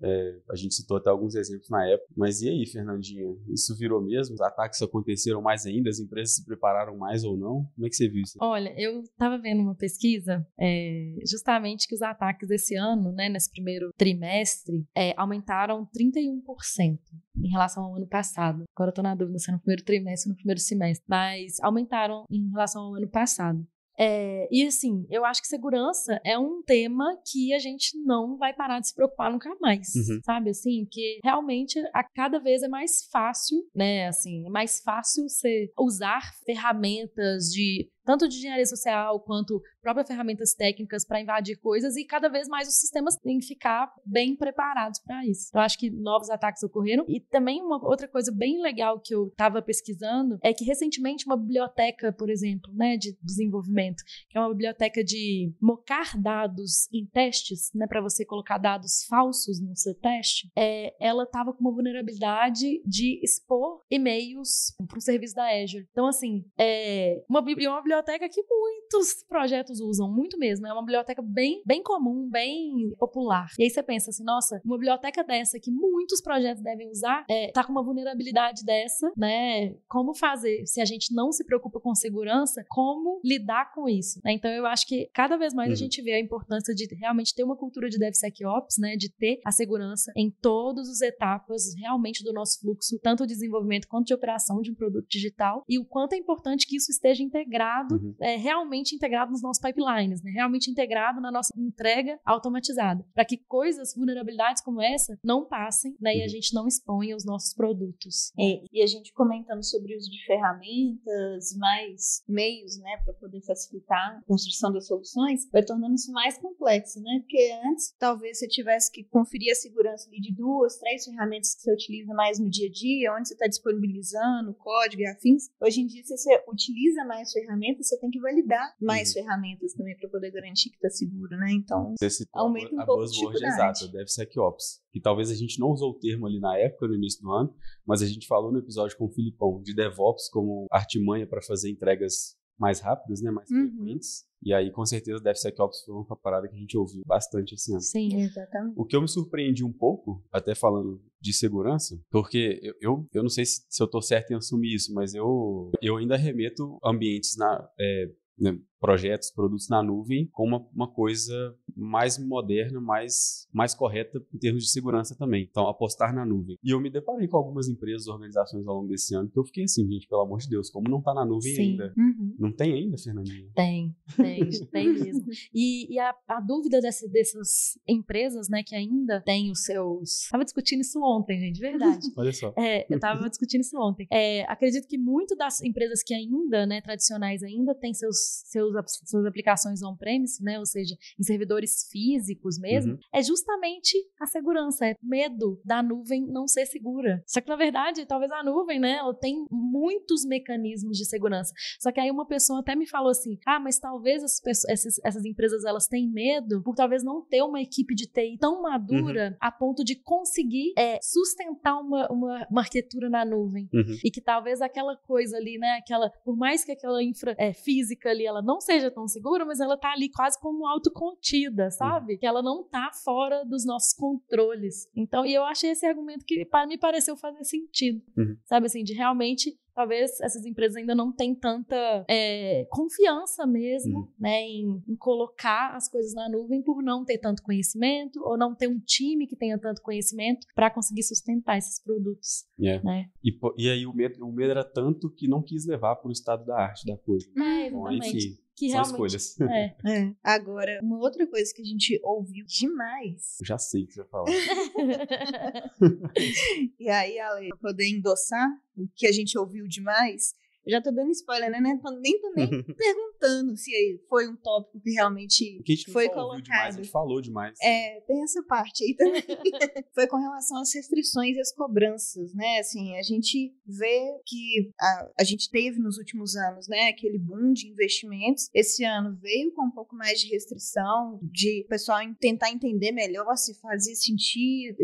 A 0.49 0.55
gente 0.55 0.73
citou 0.73 0.97
até 0.97 1.09
alguns 1.09 1.35
exemplos 1.35 1.69
na 1.69 1.85
época. 1.87 2.07
Mas 2.15 2.41
e 2.41 2.49
aí, 2.49 2.65
Fernandinha? 2.65 3.23
Isso 3.49 3.75
virou 3.77 4.01
mesmo? 4.01 4.35
Os 4.35 4.41
ataques 4.41 4.81
aconteceram 4.81 5.41
mais 5.41 5.65
ainda? 5.65 5.89
As 5.89 5.99
empresas 5.99 6.35
se 6.35 6.45
prepararam 6.45 6.97
mais 6.97 7.23
ou 7.23 7.37
não? 7.37 7.65
Como 7.75 7.85
é 7.85 7.89
que 7.89 7.95
você 7.95 8.07
viu 8.07 8.21
isso? 8.21 8.37
Olha, 8.41 8.73
eu 8.77 8.94
estava 9.01 9.37
vendo 9.37 9.61
uma 9.61 9.75
pesquisa 9.75 10.45
é, 10.59 11.15
justamente 11.29 11.87
que 11.87 11.95
os 11.95 12.01
ataques 12.01 12.47
desse 12.47 12.75
ano, 12.75 13.11
né, 13.11 13.29
nesse 13.29 13.49
primeiro 13.51 13.89
trimestre, 13.97 14.85
é, 14.95 15.13
aumentaram 15.17 15.85
31% 15.87 16.97
em 17.43 17.49
relação 17.49 17.83
ao 17.83 17.95
ano 17.95 18.07
passado. 18.07 18.63
Agora 18.75 18.89
eu 18.89 18.93
tô 18.93 19.01
na 19.01 19.15
dúvida 19.15 19.39
se 19.39 19.49
é 19.49 19.53
no 19.53 19.59
primeiro 19.59 19.83
trimestre 19.83 20.29
ou 20.29 20.33
no 20.33 20.37
primeiro 20.37 20.59
semestre, 20.59 21.05
mas 21.07 21.59
aumentaram 21.61 22.25
em 22.29 22.49
relação 22.49 22.83
ao 22.83 22.95
ano 22.95 23.09
passado. 23.09 23.65
É, 23.97 24.45
e 24.51 24.67
assim, 24.67 25.05
eu 25.09 25.23
acho 25.23 25.41
que 25.41 25.47
segurança 25.47 26.19
é 26.25 26.37
um 26.37 26.61
tema 26.61 27.05
que 27.31 27.53
a 27.53 27.59
gente 27.59 27.97
não 28.03 28.35
vai 28.37 28.53
parar 28.53 28.81
de 28.81 28.89
se 28.89 28.93
preocupar 28.93 29.31
nunca 29.31 29.49
mais, 29.61 29.87
Uhum. 29.95 30.19
sabe? 30.25 30.49
Assim, 30.49 30.85
que 30.91 31.19
realmente 31.23 31.79
a 31.93 32.03
cada 32.03 32.37
vez 32.37 32.61
é 32.61 32.67
mais 32.67 33.07
fácil, 33.09 33.57
né? 33.73 34.07
Assim, 34.09 34.45
é 34.45 34.49
mais 34.49 34.81
fácil 34.81 35.23
você 35.29 35.71
usar 35.79 36.33
ferramentas 36.45 37.45
de 37.45 37.89
tanto 38.05 38.29
de 38.29 38.37
engenharia 38.37 38.65
social 38.65 39.19
quanto 39.19 39.61
próprias 39.81 40.07
ferramentas 40.07 40.53
técnicas 40.53 41.05
para 41.05 41.19
invadir 41.19 41.57
coisas 41.57 41.95
e 41.95 42.05
cada 42.05 42.29
vez 42.29 42.47
mais 42.47 42.67
os 42.67 42.79
sistemas 42.79 43.17
têm 43.17 43.39
que 43.39 43.47
ficar 43.47 43.91
bem 44.05 44.35
preparados 44.35 44.99
para 44.99 45.25
isso. 45.25 45.47
Então, 45.49 45.61
acho 45.61 45.77
que 45.77 45.89
novos 45.89 46.29
ataques 46.29 46.63
ocorreram. 46.63 47.05
E 47.07 47.19
também 47.19 47.61
uma 47.61 47.83
outra 47.83 48.07
coisa 48.07 48.31
bem 48.31 48.61
legal 48.61 48.99
que 48.99 49.13
eu 49.13 49.27
estava 49.27 49.61
pesquisando 49.61 50.37
é 50.43 50.53
que 50.53 50.63
recentemente 50.63 51.25
uma 51.25 51.37
biblioteca, 51.37 52.13
por 52.13 52.29
exemplo, 52.29 52.71
né, 52.73 52.97
de 52.97 53.17
desenvolvimento, 53.21 54.03
que 54.29 54.37
é 54.37 54.41
uma 54.41 54.49
biblioteca 54.49 55.03
de 55.03 55.53
mocar 55.61 56.17
dados 56.19 56.87
em 56.93 57.05
testes, 57.05 57.71
né, 57.73 57.87
para 57.87 58.01
você 58.01 58.25
colocar 58.25 58.57
dados 58.57 59.05
falsos 59.07 59.59
no 59.59 59.75
seu 59.75 59.93
teste, 59.95 60.49
é, 60.55 60.95
ela 60.99 61.23
estava 61.23 61.53
com 61.53 61.61
uma 61.61 61.71
vulnerabilidade 61.71 62.81
de 62.85 63.19
expor 63.23 63.81
e-mails 63.89 64.73
para 64.87 64.97
o 64.97 65.01
serviço 65.01 65.35
da 65.35 65.45
Azure. 65.45 65.87
Então, 65.91 66.07
assim, 66.07 66.45
é 66.57 67.23
uma, 67.29 67.39
uma 67.39 67.81
biblioteca 67.81 67.94
que 68.03 68.43
muitos 68.49 69.23
projetos 69.27 69.79
usam, 69.79 70.11
muito 70.11 70.37
mesmo. 70.37 70.67
É 70.67 70.73
uma 70.73 70.81
biblioteca 70.81 71.21
bem, 71.21 71.61
bem 71.65 71.81
comum, 71.83 72.29
bem 72.29 72.93
popular. 72.97 73.47
E 73.59 73.63
aí 73.63 73.69
você 73.69 73.83
pensa 73.83 74.09
assim, 74.09 74.23
nossa, 74.23 74.61
uma 74.65 74.77
biblioteca 74.77 75.23
dessa 75.23 75.59
que 75.59 75.71
muitos 75.71 76.21
projetos 76.21 76.61
devem 76.63 76.89
usar, 76.89 77.25
é, 77.29 77.51
tá 77.51 77.63
com 77.63 77.71
uma 77.71 77.83
vulnerabilidade 77.83 78.63
dessa, 78.63 79.11
né? 79.17 79.75
Como 79.87 80.13
fazer? 80.13 80.65
Se 80.65 80.81
a 80.81 80.85
gente 80.85 81.13
não 81.13 81.31
se 81.31 81.43
preocupa 81.45 81.79
com 81.79 81.93
segurança, 81.95 82.63
como 82.69 83.19
lidar 83.23 83.73
com 83.73 83.87
isso? 83.89 84.19
né? 84.23 84.33
Então 84.33 84.49
eu 84.51 84.65
acho 84.65 84.87
que 84.87 85.09
cada 85.13 85.37
vez 85.37 85.53
mais 85.53 85.69
a 85.69 85.71
Uhum. 85.71 85.75
gente 85.75 86.01
vê 86.01 86.13
a 86.13 86.19
importância 86.19 86.73
de 86.73 86.87
realmente 86.95 87.33
ter 87.35 87.43
uma 87.43 87.57
cultura 87.57 87.89
de 87.89 87.97
DevSecOps, 87.99 88.77
né? 88.79 88.95
De 88.95 89.09
ter 89.11 89.39
a 89.45 89.51
segurança 89.51 90.11
em 90.15 90.31
todas 90.41 90.87
as 90.89 91.01
etapas 91.01 91.73
realmente 91.77 92.23
do 92.23 92.31
nosso 92.31 92.59
fluxo, 92.61 92.97
tanto 93.01 93.25
de 93.27 93.33
desenvolvimento 93.33 93.87
quanto 93.87 94.07
de 94.07 94.13
operação 94.13 94.61
de 94.61 94.71
um 94.71 94.75
produto 94.75 95.05
digital, 95.09 95.63
e 95.67 95.77
o 95.77 95.85
quanto 95.85 96.13
é 96.13 96.17
importante 96.17 96.65
que 96.67 96.77
isso 96.77 96.91
esteja 96.91 97.21
integrado, 97.23 97.84
Uhum. 97.93 98.15
é, 98.19 98.35
realmente 98.37 98.95
integrado 98.95 99.31
nos 99.31 99.41
nossos 99.41 99.61
pipelines, 99.61 100.21
né? 100.23 100.31
Realmente 100.31 100.69
integrado 100.71 101.21
na 101.21 101.31
nossa 101.31 101.53
entrega 101.57 102.19
automatizada, 102.25 103.05
para 103.13 103.25
que 103.25 103.37
coisas, 103.37 103.93
vulnerabilidades 103.95 104.63
como 104.63 104.81
essa, 104.81 105.17
não 105.23 105.45
passem, 105.45 105.95
né? 105.99 106.15
E 106.15 106.21
a 106.21 106.23
Uhum. 106.23 106.29
gente 106.29 106.53
não 106.53 106.67
exponha 106.67 107.15
os 107.15 107.25
nossos 107.25 107.53
produtos. 107.53 108.31
É, 108.39 108.63
e 108.71 108.81
a 108.81 108.87
gente 108.87 109.13
comentando 109.13 109.63
sobre 109.63 109.93
o 109.93 109.97
uso 109.97 110.09
de 110.09 110.25
ferramentas, 110.25 111.55
mais 111.57 112.23
meios, 112.27 112.77
né, 112.79 112.97
para 113.03 113.13
poder 113.13 113.41
facilitar 113.41 114.17
a 114.17 114.21
construção 114.27 114.71
das 114.71 114.87
soluções, 114.87 115.49
vai 115.51 115.63
tornando 115.63 115.95
isso 115.95 116.11
mais 116.11 116.37
complexo, 116.37 116.99
né? 117.01 117.19
Porque 117.19 117.51
antes, 117.65 117.93
talvez 117.99 118.39
você 118.39 118.47
tivesse 118.47 118.91
que 118.91 119.03
conferir 119.03 119.51
a 119.51 119.55
segurança 119.55 120.09
de 120.09 120.33
duas, 120.33 120.77
três 120.77 121.05
ferramentas 121.05 121.55
que 121.55 121.61
você 121.61 121.73
utiliza 121.73 122.13
mais 122.13 122.39
no 122.39 122.49
dia 122.49 122.67
a 122.67 122.71
dia, 122.71 123.13
onde 123.13 123.27
você 123.27 123.33
está 123.33 123.47
disponibilizando 123.47 124.53
código 124.55 125.01
e 125.01 125.07
afins. 125.07 125.49
Hoje 125.61 125.81
em 125.81 125.85
dia, 125.87 126.03
se 126.03 126.15
você 126.17 126.43
utiliza 126.47 127.03
mais 127.05 127.31
ferramentas, 127.31 127.74
você 127.75 127.99
tem 127.99 128.09
que 128.09 128.19
validar 128.19 128.75
mais 128.79 129.09
Uhum. 129.09 129.21
ferramentas 129.21 129.73
também 129.73 129.95
para 129.97 130.09
poder 130.09 130.31
garantir 130.31 130.69
que 130.69 130.75
está 130.75 130.89
seguro, 130.89 131.35
né? 131.37 131.51
Então, 131.51 131.93
citou 132.09 132.41
Aumenta 132.41 132.75
um 132.75 132.79
a, 132.81 132.85
pouco 132.85 133.01
buzzword 133.01 133.45
exata, 133.45 133.87
DevSecOps. 133.87 134.81
Que 134.91 134.99
talvez 135.01 135.29
a 135.29 135.35
gente 135.35 135.59
não 135.59 135.69
usou 135.69 135.91
o 135.91 135.99
termo 135.99 136.25
ali 136.25 136.39
na 136.39 136.57
época, 136.57 136.87
no 136.87 136.95
início 136.95 137.21
do 137.21 137.31
ano, 137.31 137.53
mas 137.85 138.01
a 138.01 138.05
gente 138.05 138.27
falou 138.27 138.51
no 138.51 138.59
episódio 138.59 138.97
com 138.97 139.05
o 139.05 139.11
Filipão 139.11 139.61
de 139.61 139.73
DevOps 139.73 140.29
como 140.29 140.65
artimanha 140.71 141.27
para 141.27 141.41
fazer 141.41 141.69
entregas 141.69 142.35
mais 142.57 142.79
rápidas, 142.79 143.21
né, 143.21 143.31
mais 143.31 143.49
Uhum. 143.49 143.69
frequentes. 143.69 144.25
E 144.43 144.53
aí, 144.53 144.71
com 144.71 144.85
certeza, 144.85 145.19
DevSecOps 145.23 145.83
foi 145.85 145.95
uma 145.95 146.15
parada 146.15 146.47
que 146.47 146.55
a 146.55 146.59
gente 146.59 146.77
ouviu 146.77 147.01
bastante 147.05 147.55
esse 147.55 147.71
ano. 147.71 147.81
Sim. 147.81 148.15
exatamente. 148.21 148.73
O 148.77 148.85
que 148.85 148.95
eu 148.95 149.01
me 149.01 149.07
surpreendi 149.07 149.63
um 149.63 149.73
pouco, 149.73 150.23
até 150.31 150.53
falando 150.53 151.01
de 151.19 151.33
segurança, 151.33 151.99
porque 152.11 152.59
eu, 152.61 152.73
eu, 152.79 153.07
eu 153.13 153.23
não 153.23 153.29
sei 153.29 153.43
se, 153.45 153.65
se 153.67 153.81
eu 153.81 153.87
tô 153.89 154.01
certo 154.01 154.31
em 154.31 154.35
assumir 154.35 154.75
isso, 154.75 154.93
mas 154.93 155.13
eu, 155.15 155.71
eu 155.81 155.97
ainda 155.97 156.15
remeto 156.15 156.77
ambientes 156.83 157.35
na. 157.37 157.67
é, 157.79 158.05
né, 158.37 158.57
projetos, 158.79 159.31
produtos 159.31 159.67
na 159.69 159.81
nuvem, 159.81 160.27
com 160.31 160.43
uma, 160.45 160.59
uma 160.73 160.87
coisa 160.91 161.55
mais 161.75 162.17
moderna, 162.23 162.79
mais, 162.79 163.47
mais 163.51 163.73
correta 163.73 164.21
em 164.33 164.37
termos 164.37 164.63
de 164.65 164.69
segurança 164.71 165.15
também. 165.17 165.47
Então, 165.49 165.67
apostar 165.67 166.13
na 166.13 166.25
nuvem. 166.25 166.57
E 166.63 166.69
eu 166.71 166.79
me 166.79 166.89
deparei 166.89 167.27
com 167.27 167.37
algumas 167.37 167.67
empresas, 167.67 168.07
organizações 168.07 168.67
ao 168.67 168.75
longo 168.75 168.87
desse 168.87 169.15
ano, 169.15 169.29
que 169.29 169.39
eu 169.39 169.43
fiquei 169.45 169.63
assim, 169.63 169.89
gente, 169.89 170.07
pelo 170.07 170.21
amor 170.21 170.39
de 170.39 170.49
Deus, 170.49 170.69
como 170.69 170.89
não 170.89 171.01
tá 171.01 171.13
na 171.13 171.25
nuvem 171.25 171.55
Sim. 171.55 171.61
ainda? 171.71 171.93
Uhum. 171.97 172.35
Não 172.37 172.51
tem 172.51 172.73
ainda, 172.73 172.97
Fernandinha? 172.97 173.49
Tem, 173.55 173.95
tem, 174.15 174.49
tem 174.71 174.93
mesmo. 174.93 175.25
E, 175.53 175.93
e 175.93 175.99
a, 175.99 176.13
a 176.27 176.39
dúvida 176.39 176.79
desse- 176.79 177.09
dessas 177.09 177.79
empresas, 177.87 178.49
né, 178.49 178.61
que 178.63 178.75
ainda 178.75 179.21
têm 179.21 179.49
os 179.49 179.63
seus. 179.63 180.27
Tava 180.29 180.43
discutindo 180.43 180.81
isso 180.81 180.99
ontem, 181.01 181.39
gente, 181.39 181.55
de 181.55 181.61
verdade. 181.61 182.05
Olha 182.15 182.31
só. 182.33 182.53
É, 182.57 182.85
eu 182.93 182.99
tava 182.99 183.27
discutindo 183.29 183.61
isso 183.61 183.77
ontem. 183.79 184.05
É, 184.11 184.43
acredito 184.43 184.87
que 184.87 184.97
muito 184.97 185.35
das 185.35 185.61
empresas 185.61 186.03
que 186.03 186.13
ainda, 186.13 186.65
né, 186.67 186.81
tradicionais 186.81 187.41
ainda 187.41 187.73
têm 187.73 187.93
seus, 187.93 188.24
seus 188.25 188.65
seus, 188.65 188.99
suas 189.05 189.25
aplicações 189.25 189.81
on-premise, 189.81 190.43
né? 190.43 190.59
Ou 190.59 190.65
seja, 190.65 190.95
em 191.19 191.23
servidores 191.23 191.87
físicos 191.91 192.57
mesmo, 192.59 192.93
uhum. 192.93 192.99
é 193.13 193.21
justamente 193.21 193.97
a 194.19 194.25
segurança, 194.25 194.85
é 194.85 194.95
medo 195.01 195.59
da 195.63 195.81
nuvem 195.81 196.25
não 196.25 196.47
ser 196.47 196.65
segura. 196.65 197.23
Só 197.27 197.41
que, 197.41 197.49
na 197.49 197.55
verdade, 197.55 198.05
talvez 198.05 198.31
a 198.31 198.43
nuvem, 198.43 198.79
né, 198.79 198.97
ela 198.97 199.13
tem 199.13 199.45
muitos 199.51 200.25
mecanismos 200.25 200.97
de 200.97 201.05
segurança. 201.05 201.53
Só 201.79 201.91
que 201.91 201.99
aí 201.99 202.11
uma 202.11 202.25
pessoa 202.25 202.59
até 202.59 202.75
me 202.75 202.87
falou 202.87 203.09
assim: 203.09 203.37
ah, 203.45 203.59
mas 203.59 203.79
talvez 203.79 204.23
as 204.23 204.39
pessoas, 204.39 204.71
essas, 204.71 204.99
essas 205.03 205.25
empresas 205.25 205.63
elas 205.65 205.87
têm 205.87 206.09
medo 206.09 206.61
por 206.63 206.75
talvez 206.75 207.03
não 207.03 207.21
ter 207.21 207.41
uma 207.41 207.61
equipe 207.61 207.93
de 207.95 208.07
TI 208.07 208.37
tão 208.39 208.61
madura 208.61 209.29
uhum. 209.31 209.37
a 209.39 209.51
ponto 209.51 209.83
de 209.83 209.95
conseguir 209.95 210.73
é, 210.77 210.99
sustentar 211.01 211.77
uma, 211.79 212.07
uma, 212.11 212.47
uma 212.49 212.61
arquitetura 212.61 213.09
na 213.09 213.25
nuvem. 213.25 213.69
Uhum. 213.73 213.97
E 214.03 214.11
que 214.11 214.21
talvez 214.21 214.61
aquela 214.61 214.95
coisa 214.95 215.37
ali, 215.37 215.57
né, 215.57 215.77
aquela, 215.77 216.09
por 216.23 216.35
mais 216.35 216.63
que 216.63 216.71
aquela 216.71 217.03
infra 217.03 217.35
é, 217.37 217.53
física 217.53 218.09
ali 218.15 218.25
ela 218.25 218.41
não 218.41 218.59
seja 218.59 218.89
tão 218.89 219.07
segura, 219.07 219.45
mas 219.45 219.59
ela 219.59 219.77
tá 219.77 219.91
ali 219.91 220.09
quase 220.09 220.39
como 220.39 220.65
autocontida, 220.65 221.69
sabe? 221.69 222.17
Que 222.17 222.25
ela 222.25 222.41
não 222.41 222.63
tá 222.63 222.89
fora 223.03 223.43
dos 223.45 223.65
nossos 223.65 223.93
controles. 223.93 224.89
Então, 224.95 225.25
e 225.25 225.33
eu 225.33 225.43
achei 225.43 225.71
esse 225.71 225.85
argumento 225.85 226.25
que 226.25 226.45
para 226.45 226.67
me 226.67 226.77
pareceu 226.77 227.15
fazer 227.15 227.43
sentido, 227.43 228.01
uhum. 228.17 228.37
sabe 228.45 228.65
assim, 228.65 228.83
de 228.83 228.93
realmente 228.93 229.57
talvez 229.75 230.19
essas 230.21 230.45
empresas 230.45 230.77
ainda 230.77 230.95
não 230.95 231.11
têm 231.11 231.35
tanta 231.35 232.05
é, 232.09 232.65
confiança 232.69 233.45
mesmo, 233.45 233.99
uhum. 233.99 234.07
né, 234.17 234.41
em, 234.41 234.81
em, 234.87 234.95
colocar 234.95 235.75
as 235.75 235.89
coisas 235.89 236.13
na 236.13 236.29
nuvem 236.29 236.61
por 236.61 236.81
não 236.81 237.03
ter 237.03 237.17
tanto 237.17 237.43
conhecimento 237.43 238.21
ou 238.23 238.37
não 238.37 238.55
ter 238.55 238.67
um 238.67 238.79
time 238.79 239.27
que 239.27 239.35
tenha 239.35 239.59
tanto 239.59 239.81
conhecimento 239.81 240.47
para 240.55 240.69
conseguir 240.69 241.03
sustentar 241.03 241.57
esses 241.57 241.79
produtos. 241.83 242.45
Yeah. 242.57 242.81
É. 242.81 242.85
Né? 242.85 243.09
E, 243.23 243.37
e 243.57 243.69
aí 243.69 243.85
o 243.85 243.93
medo, 243.93 244.25
o 244.25 244.31
medo 244.31 244.51
era 244.51 244.63
tanto 244.63 245.09
que 245.09 245.27
não 245.27 245.41
quis 245.41 245.65
levar 245.65 245.97
para 245.97 246.07
o 246.07 246.11
estado 246.11 246.45
da 246.45 246.57
arte 246.57 246.85
da 246.85 246.97
coisa. 246.97 247.27
É, 247.37 247.67
exatamente. 247.67 247.71
Bom, 247.73 247.91
enfim, 247.91 248.37
que 248.55 248.69
São 248.69 248.81
escolhas. 248.81 249.37
É. 249.41 249.75
é. 249.85 250.13
Agora, 250.23 250.79
uma 250.81 250.97
outra 250.97 251.27
coisa 251.27 251.53
que 251.53 251.61
a 251.61 251.65
gente 251.65 251.99
ouviu 252.03 252.45
demais. 252.45 253.37
Eu 253.41 253.45
já 253.45 253.57
sei 253.57 253.83
o 253.83 253.87
que 253.87 253.93
você 253.93 254.03
vai 254.03 254.09
falar. 254.09 254.31
e 256.79 256.89
aí, 256.89 257.19
Ale, 257.19 257.49
pra 257.49 257.57
poder 257.57 257.89
endossar 257.89 258.47
o 258.77 258.87
que 258.95 259.07
a 259.07 259.11
gente 259.11 259.37
ouviu 259.37 259.67
demais, 259.67 260.33
já 260.67 260.81
tô 260.81 260.91
dando 260.91 261.11
spoiler, 261.11 261.49
né? 261.49 261.59
Nem 261.59 261.79
tô 262.19 262.31
nem 262.35 262.49
perguntando 262.75 263.55
se 263.57 263.71
foi 264.09 264.27
um 264.27 264.35
tópico 264.35 264.79
que 264.79 264.91
realmente 264.91 265.61
que 265.63 265.91
foi 265.91 266.09
colocado. 266.09 266.43
Demais, 266.43 266.75
a 266.75 266.77
gente 266.77 266.91
falou 266.91 267.21
demais. 267.21 267.57
É, 267.61 268.01
tem 268.01 268.23
essa 268.23 268.43
parte 268.43 268.83
aí 268.83 268.95
também. 268.95 269.23
foi 269.93 270.07
com 270.07 270.17
relação 270.17 270.59
às 270.59 270.73
restrições 270.73 271.35
e 271.35 271.39
às 271.39 271.53
cobranças, 271.53 272.33
né? 272.33 272.59
Assim, 272.59 272.95
a 272.97 273.03
gente 273.03 273.53
vê 273.65 274.19
que 274.25 274.71
a, 274.79 275.11
a 275.19 275.23
gente 275.23 275.49
teve 275.49 275.79
nos 275.79 275.97
últimos 275.97 276.35
anos, 276.35 276.67
né? 276.67 276.89
Aquele 276.89 277.19
boom 277.19 277.53
de 277.53 277.67
investimentos. 277.67 278.49
Esse 278.53 278.83
ano 278.83 279.17
veio 279.21 279.51
com 279.53 279.65
um 279.65 279.71
pouco 279.71 279.95
mais 279.95 280.19
de 280.19 280.29
restrição, 280.29 281.19
de 281.23 281.63
o 281.65 281.67
pessoal 281.67 281.99
tentar 282.19 282.51
entender 282.51 282.91
melhor 282.91 283.35
se 283.35 283.59
fazia 283.59 283.95
sentido 283.95 284.77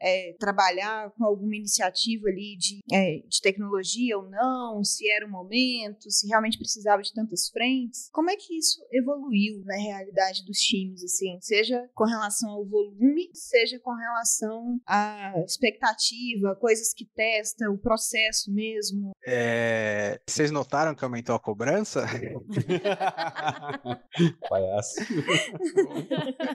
é, 0.00 0.34
trabalhar 0.38 1.10
com 1.12 1.24
alguma 1.24 1.56
iniciativa 1.56 2.28
ali 2.28 2.56
de, 2.56 2.80
é, 2.92 3.22
de 3.26 3.40
tecnologia 3.40 4.18
ou 4.18 4.28
não, 4.28 4.82
se 4.84 5.08
era 5.10 5.26
o 5.26 5.30
momento, 5.30 6.10
se 6.10 6.26
realmente 6.28 6.58
precisava 6.58 7.02
de 7.02 7.12
tantas 7.12 7.48
frentes. 7.48 8.08
Como 8.12 8.30
é 8.30 8.36
que 8.36 8.56
isso 8.56 8.80
evoluiu 8.92 9.62
na 9.64 9.76
realidade 9.76 10.44
dos 10.44 10.58
times, 10.58 11.02
assim, 11.02 11.38
seja 11.40 11.88
com 11.94 12.04
relação 12.04 12.50
ao 12.50 12.64
volume, 12.64 13.30
seja 13.32 13.78
com 13.80 13.94
relação 13.94 14.80
à 14.86 15.34
expectativa, 15.44 16.56
coisas 16.56 16.92
que 16.92 17.04
testa, 17.04 17.70
o 17.70 17.78
processo 17.78 18.52
mesmo? 18.52 19.12
É... 19.26 20.20
Vocês 20.26 20.50
notaram 20.50 20.94
que 20.94 21.04
aumentou 21.04 21.34
a 21.34 21.40
cobrança? 21.40 22.06
Palhaço. 24.48 25.00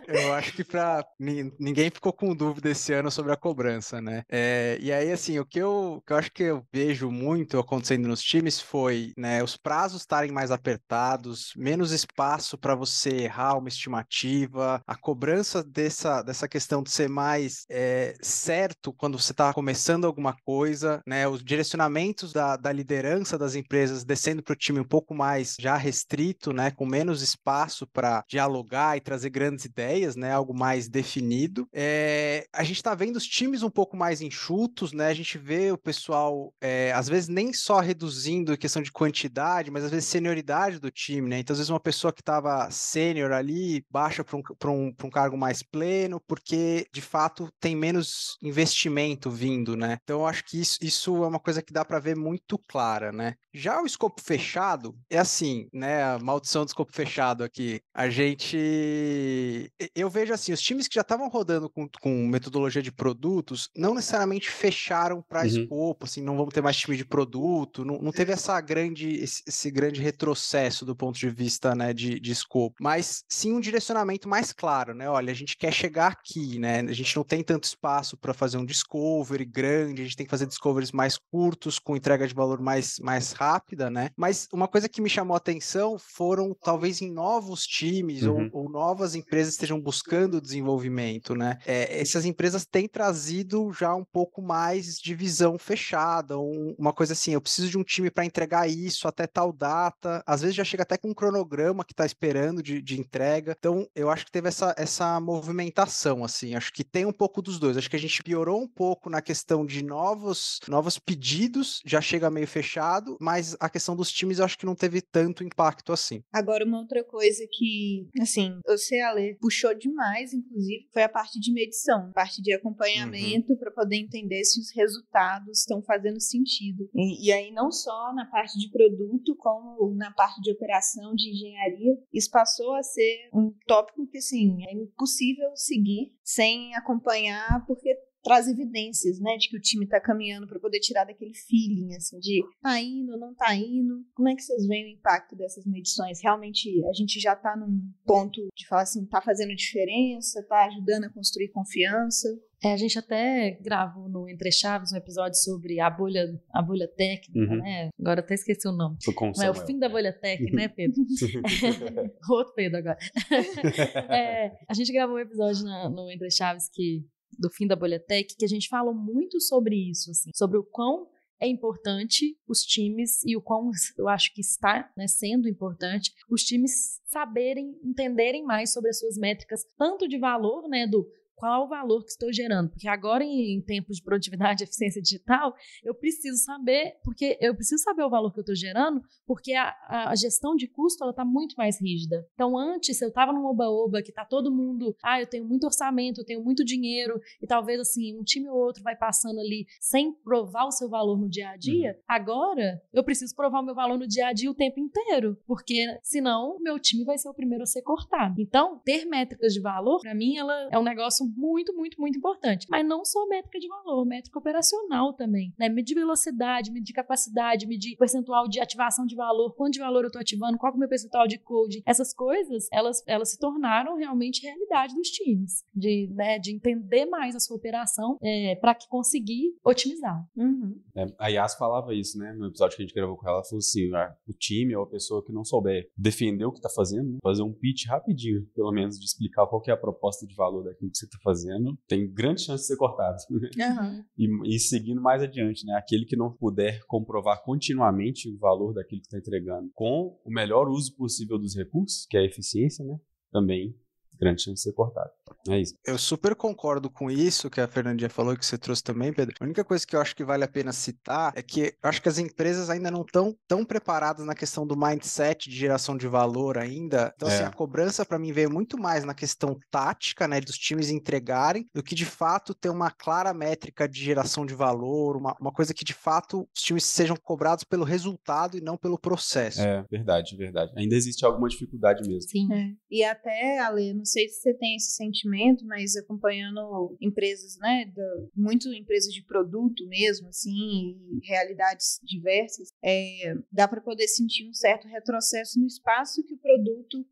Eu 0.07 0.33
acho 0.33 0.53
que 0.53 0.63
para 0.63 1.05
ninguém 1.19 1.89
ficou 1.89 2.13
com 2.13 2.35
dúvida 2.35 2.69
esse 2.69 2.93
ano 2.93 3.11
sobre 3.11 3.31
a 3.31 3.38
cobrança, 3.38 4.01
né? 4.01 4.23
É... 4.29 4.77
E 4.81 4.91
aí, 4.91 5.11
assim, 5.11 5.39
o 5.39 5.45
que 5.45 5.59
eu, 5.59 6.03
que 6.05 6.13
eu 6.13 6.17
acho 6.17 6.31
que 6.31 6.43
eu 6.43 6.65
vejo 6.71 7.09
muito 7.09 7.59
acontecendo 7.59 8.07
nos 8.07 8.21
times 8.21 8.59
foi 8.59 9.13
né, 9.17 9.43
os 9.43 9.57
prazos 9.57 10.01
estarem 10.01 10.31
mais 10.31 10.51
apertados, 10.51 11.51
menos 11.55 11.91
espaço 11.91 12.57
para 12.57 12.75
você 12.75 13.09
errar 13.09 13.57
uma 13.57 13.69
estimativa, 13.69 14.81
a 14.85 14.95
cobrança 14.95 15.63
dessa, 15.63 16.21
dessa 16.21 16.47
questão 16.47 16.83
de 16.83 16.91
ser 16.91 17.09
mais 17.09 17.65
é, 17.69 18.15
certo 18.21 18.93
quando 18.93 19.19
você 19.19 19.31
está 19.31 19.53
começando 19.53 20.05
alguma 20.05 20.35
coisa, 20.43 21.01
né, 21.05 21.27
os 21.27 21.43
direcionamentos 21.43 22.33
da, 22.33 22.55
da 22.60 22.72
liderança 22.72 23.38
das 23.38 23.56
empresas 23.56 24.04
descendo 24.04 24.44
para 24.44 24.54
o 24.54 24.56
time 24.56 24.80
um 24.80 24.86
pouco 24.86 25.13
mais 25.13 25.56
já 25.60 25.75
restrito, 25.75 26.51
né, 26.54 26.72
com 26.72 26.86
menos 26.86 27.22
espaço 27.22 27.88
para 27.88 28.24
dialogar 28.28 28.98
e 28.98 29.01
trazer 29.01 29.30
grandes 29.30 29.66
ideias, 29.66 30.16
né, 30.16 30.32
algo 30.32 30.54
mais 30.54 30.88
definido. 30.88 31.68
É, 31.74 32.46
a 32.54 32.63
gente 32.63 32.78
está 32.78 32.94
vendo 32.96 33.16
os 33.16 33.25
times 33.25 33.63
um 33.63 33.70
pouco 33.70 33.96
mais 33.96 34.22
enxutos, 34.22 34.94
né, 34.94 35.08
a 35.08 35.13
gente 35.13 35.38
vê 35.38 35.72
o 35.72 35.78
pessoal, 35.78 36.54
é, 36.62 36.92
às 36.94 37.08
vezes, 37.08 37.30
nem 37.30 37.54
só 37.54 37.80
reduzindo 37.80 38.10
reduzindo 38.10 38.58
questão 38.58 38.82
de 38.82 38.91
quantidade, 38.91 39.69
mas 39.69 39.84
às 39.84 39.91
vezes 39.91 40.10
senioridade 40.10 40.80
do 40.80 40.89
time, 40.89 41.30
né? 41.30 41.39
Então, 41.39 41.54
às 41.54 41.60
vezes, 41.60 41.69
uma 41.69 41.80
pessoa 41.80 42.12
que 42.13 42.22
estava 42.22 42.69
sênior 42.72 43.32
ali 43.32 43.84
baixa 43.89 44.24
para 44.24 44.38
um, 44.38 44.41
um, 44.65 44.93
um 45.04 45.10
cargo 45.10 45.38
mais 45.38 45.62
pleno, 45.62 46.22
porque 46.28 46.88
de 46.91 47.02
fato 47.02 47.50
tem 47.60 47.76
menos 47.76 48.38
investimento 48.41 49.30
vindo, 49.30 49.76
né? 49.76 50.00
Então, 50.04 50.22
eu 50.22 50.26
acho 50.26 50.43
que 50.45 50.60
isso, 50.60 50.78
isso 50.82 51.24
é 51.24 51.28
uma 51.28 51.39
coisa 51.39 51.62
que 51.62 51.74
dá 51.74 51.86
para 51.86 52.00
ver 52.00 52.15
muito 52.15 52.48
clara, 52.57 53.12
né? 53.12 53.35
Já 53.53 53.81
o 53.81 53.85
escopo 53.85 54.21
fechado 54.21 54.95
é 55.09 55.17
assim, 55.17 55.67
né? 55.73 56.03
A 56.03 56.19
maldição 56.19 56.63
do 56.63 56.67
escopo 56.67 56.93
fechado 56.93 57.43
aqui. 57.43 57.81
A 57.93 58.09
gente. 58.09 59.71
Eu 59.95 60.09
vejo 60.09 60.33
assim, 60.33 60.53
os 60.53 60.62
times 60.62 60.88
que 60.88 60.95
já 60.95 61.01
estavam 61.01 61.29
rodando 61.29 61.69
com, 61.69 61.88
com 62.01 62.27
metodologia 62.27 62.81
de 62.81 62.91
produtos 62.91 63.69
não 63.75 63.93
necessariamente 63.93 64.49
fecharam 64.49 65.23
para 65.27 65.41
uhum. 65.41 65.47
escopo, 65.47 66.05
assim, 66.05 66.21
não 66.21 66.38
vamos 66.38 66.53
ter 66.53 66.62
mais 66.62 66.77
time 66.77 66.95
de 66.95 67.05
produto, 67.05 67.83
não, 67.83 67.99
não 67.99 68.12
teve 68.12 68.31
essa 68.31 68.59
grande, 68.62 69.09
esse, 69.09 69.41
esse, 69.47 69.71
grande 69.71 70.01
retrocesso 70.01 70.85
do 70.85 70.95
ponto 70.95 71.17
de 71.17 71.29
vista 71.29 71.75
né, 71.75 71.93
de, 71.93 72.19
de 72.19 72.31
escopo, 72.31 72.75
mas 72.79 73.23
sim 73.27 73.53
um 73.53 73.59
direcionamento 73.59 74.27
mais 74.27 74.51
claro, 74.53 74.93
né? 74.93 75.09
Olha, 75.09 75.31
a 75.31 75.35
gente 75.35 75.57
quer 75.57 75.71
chegar 75.71 76.12
aqui, 76.12 76.59
né? 76.59 76.79
A 76.81 76.93
gente 76.93 77.15
não 77.15 77.23
tem 77.23 77.43
tanto 77.43 77.65
espaço 77.65 78.17
para 78.17 78.33
fazer 78.33 78.57
um 78.57 78.65
discovery 78.65 79.45
grande, 79.45 80.01
a 80.01 80.05
gente 80.05 80.15
tem 80.15 80.25
que 80.25 80.31
fazer 80.31 80.45
discoveries 80.45 80.91
mais 80.91 81.17
curtos, 81.17 81.79
com 81.79 81.95
entrega 81.95 82.27
de 82.27 82.33
valor 82.39 82.62
mais, 82.62 82.99
mais 82.99 83.32
rápida, 83.34 83.89
né? 83.89 84.10
Mas 84.15 84.47
uma 84.52 84.67
coisa 84.67 84.88
que 84.88 85.02
me 85.02 85.10
chamou 85.10 85.34
a 85.34 85.38
atenção 85.38 85.97
foram 85.99 86.56
talvez 86.63 87.02
em 87.02 87.12
novos 87.12 87.65
times 87.65 88.23
uhum. 88.23 88.49
ou, 88.54 88.63
ou, 88.63 88.69
novas 88.69 89.15
empresas 89.15 89.54
estejam 89.54 89.80
buscando 89.80 90.41
desenvolvimento, 90.41 91.36
né? 91.36 91.58
É, 91.65 91.99
essas 91.99 92.25
empresas 92.25 92.65
têm 92.65 92.88
trazido 92.88 93.71
já 93.73 93.93
um 93.93 94.06
pouco 94.06 94.41
mais 94.41 94.97
de 94.97 95.13
visão 95.13 95.58
fechada, 95.58 96.39
um, 96.39 96.75
uma 96.78 96.93
coisa 96.93 97.13
assim, 97.13 97.34
eu 97.34 97.41
preciso 97.41 97.69
de 97.69 97.78
um 97.78 97.84
time 97.84 98.10
para 98.10 98.25
entregar 98.25 98.69
isso 98.69 99.08
até 99.08 99.28
tal 99.28 99.52
data. 99.52 100.23
Às 100.25 100.41
vezes 100.41 100.56
já 100.56 100.63
chega 100.63 100.84
até 100.84 100.97
com 100.97 101.10
um 101.10 101.13
cronograma 101.13 101.84
que 101.84 101.93
está 101.93 102.06
esperando 102.06 102.63
de, 102.63 102.82
de 102.82 102.99
entrega. 102.99 103.56
Então, 103.58 103.88
eu 103.95 104.10
acho 104.10 104.25
que 104.25 104.32
teve 104.32 104.47
essa, 104.47 104.73
essa 104.78 105.19
movimentação, 105.19 106.23
assim. 106.23 106.56
Acho 106.56 106.71
que 106.71 106.84
tem 106.84 107.06
um 107.06 107.12
pouco 107.12 107.41
dos 107.41 107.60
dois. 107.60 107.78
Acho 107.78 107.89
que 107.89 107.95
a 107.95 107.99
gente 107.99 108.23
piorou 108.23 108.62
um 108.62 108.67
pouco 108.67 109.10
na 109.10 109.21
questão 109.21 109.65
de 109.65 109.84
novos, 109.84 110.60
novos 110.67 110.97
pedidos, 110.97 111.82
já 111.86 111.99
chega 111.99 112.29
meio 112.32 112.48
fechado, 112.48 113.18
mas 113.20 113.56
a 113.60 113.70
questão 113.70 113.96
dos 113.96 114.12
times 114.12 114.39
eu 114.39 114.46
acho 114.46 114.58
que 114.58 114.65
não 114.65 114.76
teve 114.76 115.02
tanto 115.02 115.44
impacto 115.44 115.92
assim. 115.92 116.24
Agora, 116.32 116.65
uma 116.65 116.80
outra 116.80 117.04
coisa 117.04 117.46
que, 117.52 118.08
assim, 118.22 118.60
você, 118.65 119.00
Ale, 119.02 119.38
puxou 119.42 119.74
demais, 119.74 120.34
inclusive, 120.34 120.88
foi 120.94 121.04
a 121.04 121.10
parte 121.10 121.39
de 121.39 121.52
medição, 121.52 122.08
a 122.10 122.13
parte 122.13 122.42
de 122.42 122.54
acompanhamento 122.54 123.54
uhum. 123.54 123.60
para 123.60 123.72
poder 123.72 123.98
entender 123.98 124.44
se 124.46 124.60
os 124.60 124.72
resultados 124.74 125.60
estão 125.60 125.82
fazendo 125.82 126.20
sentido. 126.22 126.89
E, 126.96 127.28
e 127.28 127.32
aí, 127.32 127.52
não 127.52 127.72
só 127.72 127.89
só 127.89 128.13
na 128.13 128.26
parte 128.26 128.58
de 128.60 128.70
produto, 128.70 129.36
como 129.36 129.94
na 129.96 130.12
parte 130.12 130.39
de 130.42 130.52
operação, 130.52 131.15
de 131.15 131.32
engenharia. 131.32 131.98
Isso 132.13 132.30
passou 132.30 132.76
a 132.76 132.84
ser 132.84 133.30
um 133.34 133.52
tópico 133.65 134.08
que, 134.08 134.20
assim, 134.20 134.63
é 134.65 134.74
impossível 134.74 135.50
seguir 135.56 136.13
sem 136.24 136.76
acompanhar, 136.76 137.65
porque 137.65 137.96
traz 138.23 138.47
evidências, 138.47 139.19
né, 139.19 139.38
de 139.38 139.49
que 139.49 139.58
o 139.58 139.62
time 139.62 139.86
está 139.86 139.99
caminhando 139.99 140.47
para 140.47 140.60
poder 140.60 140.79
tirar 140.79 141.05
daquele 141.05 141.34
feeling, 141.34 141.95
assim, 141.95 142.19
de 142.19 142.43
tá 142.62 142.79
indo, 142.79 143.17
não 143.17 143.34
tá 143.34 143.55
indo. 143.55 144.03
Como 144.13 144.29
é 144.29 144.36
que 144.36 144.41
vocês 144.41 144.67
veem 144.67 144.86
o 144.86 144.97
impacto 144.97 145.36
dessas 145.36 145.65
medições? 145.65 146.21
Realmente 146.21 146.84
a 146.86 146.93
gente 146.93 147.19
já 147.19 147.34
está 147.34 147.55
num 147.55 147.82
ponto 148.05 148.47
de 148.55 148.67
falar 148.67 148.84
assim, 148.84 149.05
tá 149.05 149.21
fazendo 149.21 149.55
diferença, 149.55 150.45
tá 150.47 150.65
ajudando 150.65 151.05
a 151.05 151.10
construir 151.10 151.49
confiança? 151.49 152.27
É, 152.62 152.73
a 152.73 152.77
gente 152.77 152.99
até 152.99 153.51
gravou 153.62 154.10
no 154.10 154.27
Entre 154.27 154.51
Chaves 154.51 154.91
um 154.91 154.97
episódio 154.97 155.39
sobre 155.39 155.79
a 155.79 155.89
bolha, 155.89 156.25
a 156.53 156.62
bolha 156.62 156.89
técnica, 156.89 157.39
uhum. 157.39 157.58
né? 157.58 157.89
Agora 157.97 158.19
até 158.19 158.34
esqueci 158.34 158.67
o 158.67 158.73
nome. 158.73 158.97
Não 159.38 159.43
é 159.43 159.49
o 159.49 159.53
fim 159.53 159.79
da 159.79 159.88
bolha 159.88 160.12
técnica, 160.12 160.58
né, 160.58 160.67
Pedro? 160.67 161.01
Outro 162.29 162.53
Pedro 162.53 162.79
agora. 162.79 162.97
é, 164.13 164.51
a 164.67 164.73
gente 164.73 164.91
gravou 164.91 165.15
um 165.15 165.19
episódio 165.19 165.63
na, 165.63 165.89
no 165.89 166.12
Entre 166.12 166.29
Chaves 166.29 166.69
que 166.69 167.05
do 167.38 167.50
fim 167.50 167.68
da 167.68 167.76
bolha 167.76 168.00
tech, 168.00 168.36
que 168.36 168.46
a 168.46 168.48
gente 168.48 168.68
falou 168.68 168.94
muito 168.94 169.39
sobre 169.39 169.76
isso, 169.76 170.12
assim, 170.12 170.32
sobre 170.34 170.58
o 170.58 170.63
quão 170.63 171.08
é 171.39 171.48
importante 171.48 172.38
os 172.48 172.63
times, 172.63 173.24
e 173.24 173.36
o 173.38 173.42
quão 173.42 173.72
eu 173.98 174.10
acho 174.10 174.34
que 174.34 174.42
está 174.42 174.92
né, 174.96 175.08
sendo 175.08 175.48
importante, 175.48 176.13
os 176.30 176.44
times 176.44 177.00
saberem, 177.06 177.80
entenderem 177.84 178.44
mais 178.44 178.74
sobre 178.74 178.89
as 178.89 179.00
suas 179.00 179.18
métricas, 179.18 179.63
tanto 179.78 180.08
de 180.08 180.18
valor, 180.18 180.68
né, 180.68 180.86
do 180.86 181.10
qual 181.39 181.65
o 181.65 181.69
valor 181.69 182.04
que 182.04 182.12
estou 182.12 182.32
gerando. 182.32 182.69
Porque 182.69 182.88
agora, 182.88 183.23
em, 183.23 183.62
tempos 183.65 183.97
de 183.97 184.04
produtividade 184.04 184.62
e 184.62 184.65
eficiência 184.67 185.02
digital, 185.02 185.56
eu 185.84 185.95
preciso 185.95 186.43
saber, 186.43 186.97
porque 187.04 187.38
eu 187.39 187.56
preciso 187.56 187.82
saber 187.82 188.04
o 188.04 188.10
valor 188.10 188.32
que 188.32 188.39
eu 188.39 188.41
estou 188.41 188.56
gerando, 188.56 189.02
porque 189.25 189.54
a, 189.54 189.73
a, 189.88 190.15
gestão 190.15 190.56
de 190.56 190.67
custo 190.67 191.04
ela 191.04 191.12
está 191.12 191.23
muito 191.23 191.56
mais 191.58 191.82
rígida. 191.82 192.28
Então, 192.34 192.58
antes, 192.58 193.02
eu 193.02 193.08
estava 193.08 193.32
num 193.32 193.45
oba-oba 193.45 194.02
que 194.02 194.10
está 194.10 194.25
todo 194.25 194.54
mundo, 194.54 194.95
ah, 195.04 195.21
eu 195.21 195.28
tenho 195.28 195.45
muito 195.45 195.65
orçamento, 195.65 196.21
eu 196.21 196.25
tenho 196.25 196.43
muito 196.43 196.65
dinheiro, 196.65 197.19
e 197.41 197.47
talvez 197.47 197.80
assim, 197.80 198.19
um 198.19 198.23
time 198.23 198.49
ou 198.49 198.58
outro 198.58 198.84
vai 198.84 198.95
passando 198.95 199.39
ali 199.39 199.65
sem 199.80 200.12
provar 200.13 200.65
o 200.65 200.71
seu 200.71 200.89
valor 200.89 201.17
no 201.17 201.30
dia 201.30 201.49
a 201.49 201.58
dia. 201.58 201.91
Uhum. 201.91 202.04
Agora, 202.08 202.82
eu 202.91 203.04
preciso 203.04 203.34
provar 203.36 203.62
o 203.62 203.65
meu 203.65 203.75
valor 203.75 203.97
no 203.97 204.08
dia 204.08 204.28
a 204.28 204.34
dia 204.34 204.52
o 204.52 204.56
tempo 204.56 204.80
inteiro, 204.80 205.38
porque 205.47 205.97
senão 206.04 206.58
meu 206.60 206.78
time 206.80 207.06
vai 207.06 207.17
ser 207.17 207.30
o 207.30 207.34
primeiro 207.34 207.63
a 207.63 207.67
ser 207.67 207.82
cortado. 207.82 208.41
Então, 208.41 208.82
ter 208.84 209.06
métricas 209.06 209.54
de 209.54 209.62
valor, 209.62 210.02
para 210.02 210.15
mim, 210.15 210.38
ela 210.38 210.69
é 210.71 210.78
um 210.78 210.84
negócio 210.84 211.29
muito, 211.36 211.74
muito, 211.74 212.00
muito 212.00 212.18
importante. 212.18 212.68
Mas 212.70 212.86
não 212.86 213.04
só 213.06 213.28
métrica 213.28 213.60
de 213.60 213.68
valor, 213.68 214.06
métrica 214.06 214.39
operacional 214.39 215.13
também. 215.13 215.54
Né? 215.58 215.70
Medir 215.70 215.96
velocidade, 215.96 216.72
medir 216.72 216.94
capacidade, 216.94 217.68
medir 217.68 217.98
percentual 217.98 218.48
de 218.48 218.60
ativação 218.60 219.06
de 219.06 219.15
valor, 219.15 219.54
quanto 219.56 219.74
de 219.74 219.80
valor 219.80 220.04
eu 220.04 220.08
estou 220.08 220.22
ativando, 220.22 220.58
qual 220.58 220.72
é 220.74 220.76
o 220.76 220.80
meu 220.80 220.89
percentual 220.89 221.28
de 221.28 221.38
code. 221.38 221.82
Essas 221.86 222.13
coisas, 222.13 222.68
elas, 222.72 223.04
elas 223.08 223.32
se 223.32 223.39
tornaram 223.39 223.96
realmente 223.96 224.42
realidade 224.42 224.96
dos 224.96 225.10
times. 225.10 225.63
De, 225.74 226.08
né, 226.13 226.39
de 226.39 226.54
entender 226.54 227.06
mais 227.06 227.36
a 227.36 227.39
sua 227.39 227.58
operação 227.58 228.18
é, 228.22 228.56
para 228.56 228.76
que 228.76 228.88
conseguir 228.88 229.56
otimizar. 229.63 230.26
Uhum. 230.36 230.80
É, 230.96 231.06
a 231.18 231.28
Yas 231.28 231.56
falava 231.56 231.94
isso, 231.94 232.18
né? 232.18 232.34
No 232.34 232.48
episódio 232.48 232.76
que 232.76 232.84
a 232.84 232.86
gente 232.86 232.96
gravou 232.96 233.18
com 233.18 233.28
ela, 233.28 233.38
ela 233.38 233.44
falou 233.44 233.60
assim: 233.60 233.94
ah, 233.94 234.15
o 234.28 234.34
time 234.34 234.76
ou 234.76 234.84
a 234.84 234.89
pessoa 234.89 235.24
que 235.24 235.32
não 235.32 235.44
souber 235.44 235.89
defender 235.98 236.46
o 236.46 236.52
que 236.52 236.60
está 236.60 236.70
fazendo, 236.70 237.18
fazer 237.24 237.44
um 237.44 237.54
pitch 237.54 237.88
rapidinho, 237.88 238.46
pelo 238.56 238.72
menos, 238.72 238.98
de 238.98 239.06
explicar 239.06 239.46
qual 239.48 239.62
é 239.68 239.72
a 239.72 239.78
proposta 239.78 240.26
de 240.26 240.36
valor 240.36 240.63
daquilo 240.63 240.92
que 240.92 240.98
você 240.98 241.06
está 241.06 241.18
fazendo, 241.21 241.77
tem 241.88 242.12
grande 242.12 242.41
chance 242.41 242.63
de 242.63 242.67
ser 242.67 242.77
cortado. 242.77 243.17
Uhum. 243.60 244.03
E, 244.17 244.55
e, 244.55 244.60
seguindo 244.60 245.01
mais 245.01 245.21
adiante, 245.21 245.65
né? 245.65 245.75
Aquele 245.75 246.05
que 246.05 246.15
não 246.15 246.32
puder 246.32 246.84
comprovar 246.86 247.43
continuamente 247.43 248.29
o 248.29 248.38
valor 248.38 248.73
daquilo 248.73 249.01
que 249.01 249.08
está 249.08 249.17
entregando 249.17 249.69
com 249.73 250.17
o 250.23 250.32
melhor 250.32 250.69
uso 250.69 250.95
possível 250.95 251.38
dos 251.38 251.55
recursos, 251.55 252.05
que 252.10 252.17
é 252.17 252.21
a 252.21 252.25
eficiência, 252.25 252.84
né? 252.86 252.97
Também 253.32 253.75
grande 254.19 254.41
chance 254.41 254.55
de 254.55 254.62
ser 254.62 254.73
cortado. 254.73 255.10
É 255.47 255.60
isso. 255.60 255.75
Eu 255.86 255.97
super 255.97 256.36
concordo 256.36 256.89
com 256.89 257.10
isso 257.10 257.49
que 257.49 257.62
a 257.62 257.67
Fernandinha 257.67 258.10
falou, 258.10 258.36
que 258.36 258.45
você 258.45 258.58
trouxe 258.58 258.84
também, 258.84 259.13
Pedro. 259.13 259.36
A 259.39 259.43
única 259.43 259.63
coisa 259.63 259.86
que 259.86 259.95
eu 259.95 260.01
acho 260.01 260.15
que 260.15 260.23
vale 260.23 260.43
a 260.43 260.47
pena 260.47 260.71
citar 260.71 261.34
é 261.36 261.41
que 261.41 261.73
eu 261.82 261.89
acho 261.89 262.01
que 262.01 262.10
as 262.10 262.17
empresas 262.17 262.69
ainda 262.69 262.91
não 262.91 263.01
estão 263.01 263.36
tão 263.47 263.63
preparadas 263.63 264.25
na 264.25 264.36
questão 264.36 264.67
do 264.67 264.77
mindset 264.77 265.49
de 265.49 265.55
geração 265.55 265.97
de 265.97 266.08
valor 266.08 266.58
ainda. 266.58 267.13
Então, 267.15 267.27
assim, 267.27 267.38
é. 267.38 267.39
assim, 267.41 267.49
a 267.49 267.55
cobrança 267.55 268.05
para 268.05 268.19
mim 268.19 268.32
veio 268.32 268.51
muito 268.51 268.77
mais 268.77 269.03
na 269.05 269.13
questão 269.13 269.58
tática, 269.71 270.27
né, 270.27 270.41
dos 270.41 270.58
times 270.58 270.89
entregarem, 270.89 271.67
do 271.73 271.82
que 271.82 271.95
de 271.95 272.05
fato 272.05 272.53
ter 272.53 272.69
uma 272.69 272.91
clara 272.91 273.34
métrica 273.34 273.88
de 273.88 274.03
geração 274.03 274.45
de 274.45 274.53
valor, 274.53 275.15
uma, 275.15 275.36
uma 275.39 275.51
coisa 275.51 275.73
que 275.73 275.86
de 275.86 275.93
fato 275.93 276.47
os 276.55 276.62
times 276.62 276.86
sejam 276.86 277.15
cobrados 277.15 277.63
pelo 277.63 277.84
resultado 277.84 278.58
e 278.58 278.62
não 278.62 278.77
pelo 278.77 278.99
processo. 278.99 279.62
É, 279.62 279.86
verdade, 279.89 280.36
verdade. 280.36 280.73
Ainda 280.75 280.95
existe 280.95 281.25
alguma 281.25 281.47
dificuldade 281.47 282.08
mesmo. 282.08 282.29
Sim. 282.29 282.53
É. 282.53 282.71
E 282.89 283.03
até, 283.03 283.60
Ale, 283.60 283.93
não 283.93 284.05
sei 284.10 284.28
se 284.28 284.41
você 284.41 284.54
tem 284.54 284.76
esse 284.76 284.91
sentimento, 284.91 285.65
mas 285.65 285.95
acompanhando 285.95 286.95
empresas, 287.00 287.58
né, 287.58 287.86
do, 287.93 288.32
muito 288.36 288.74
empresas 288.74 289.13
de 289.13 289.24
produto 289.24 289.88
mesmo, 289.88 290.30
assim, 290.30 290.98
realidades 291.24 292.00
diversas, 292.04 292.69
é, 292.84 293.36
dá 293.52 293.67
para 293.67 293.82
poder 293.82 294.08
sentir 294.08 294.48
um 294.50 294.54
certo 294.54 294.88
retrocesso 294.88 295.60
no 295.60 295.67
espaço 295.67 296.24
que 296.24 296.34
o 296.34 296.38
produto, 296.38 297.06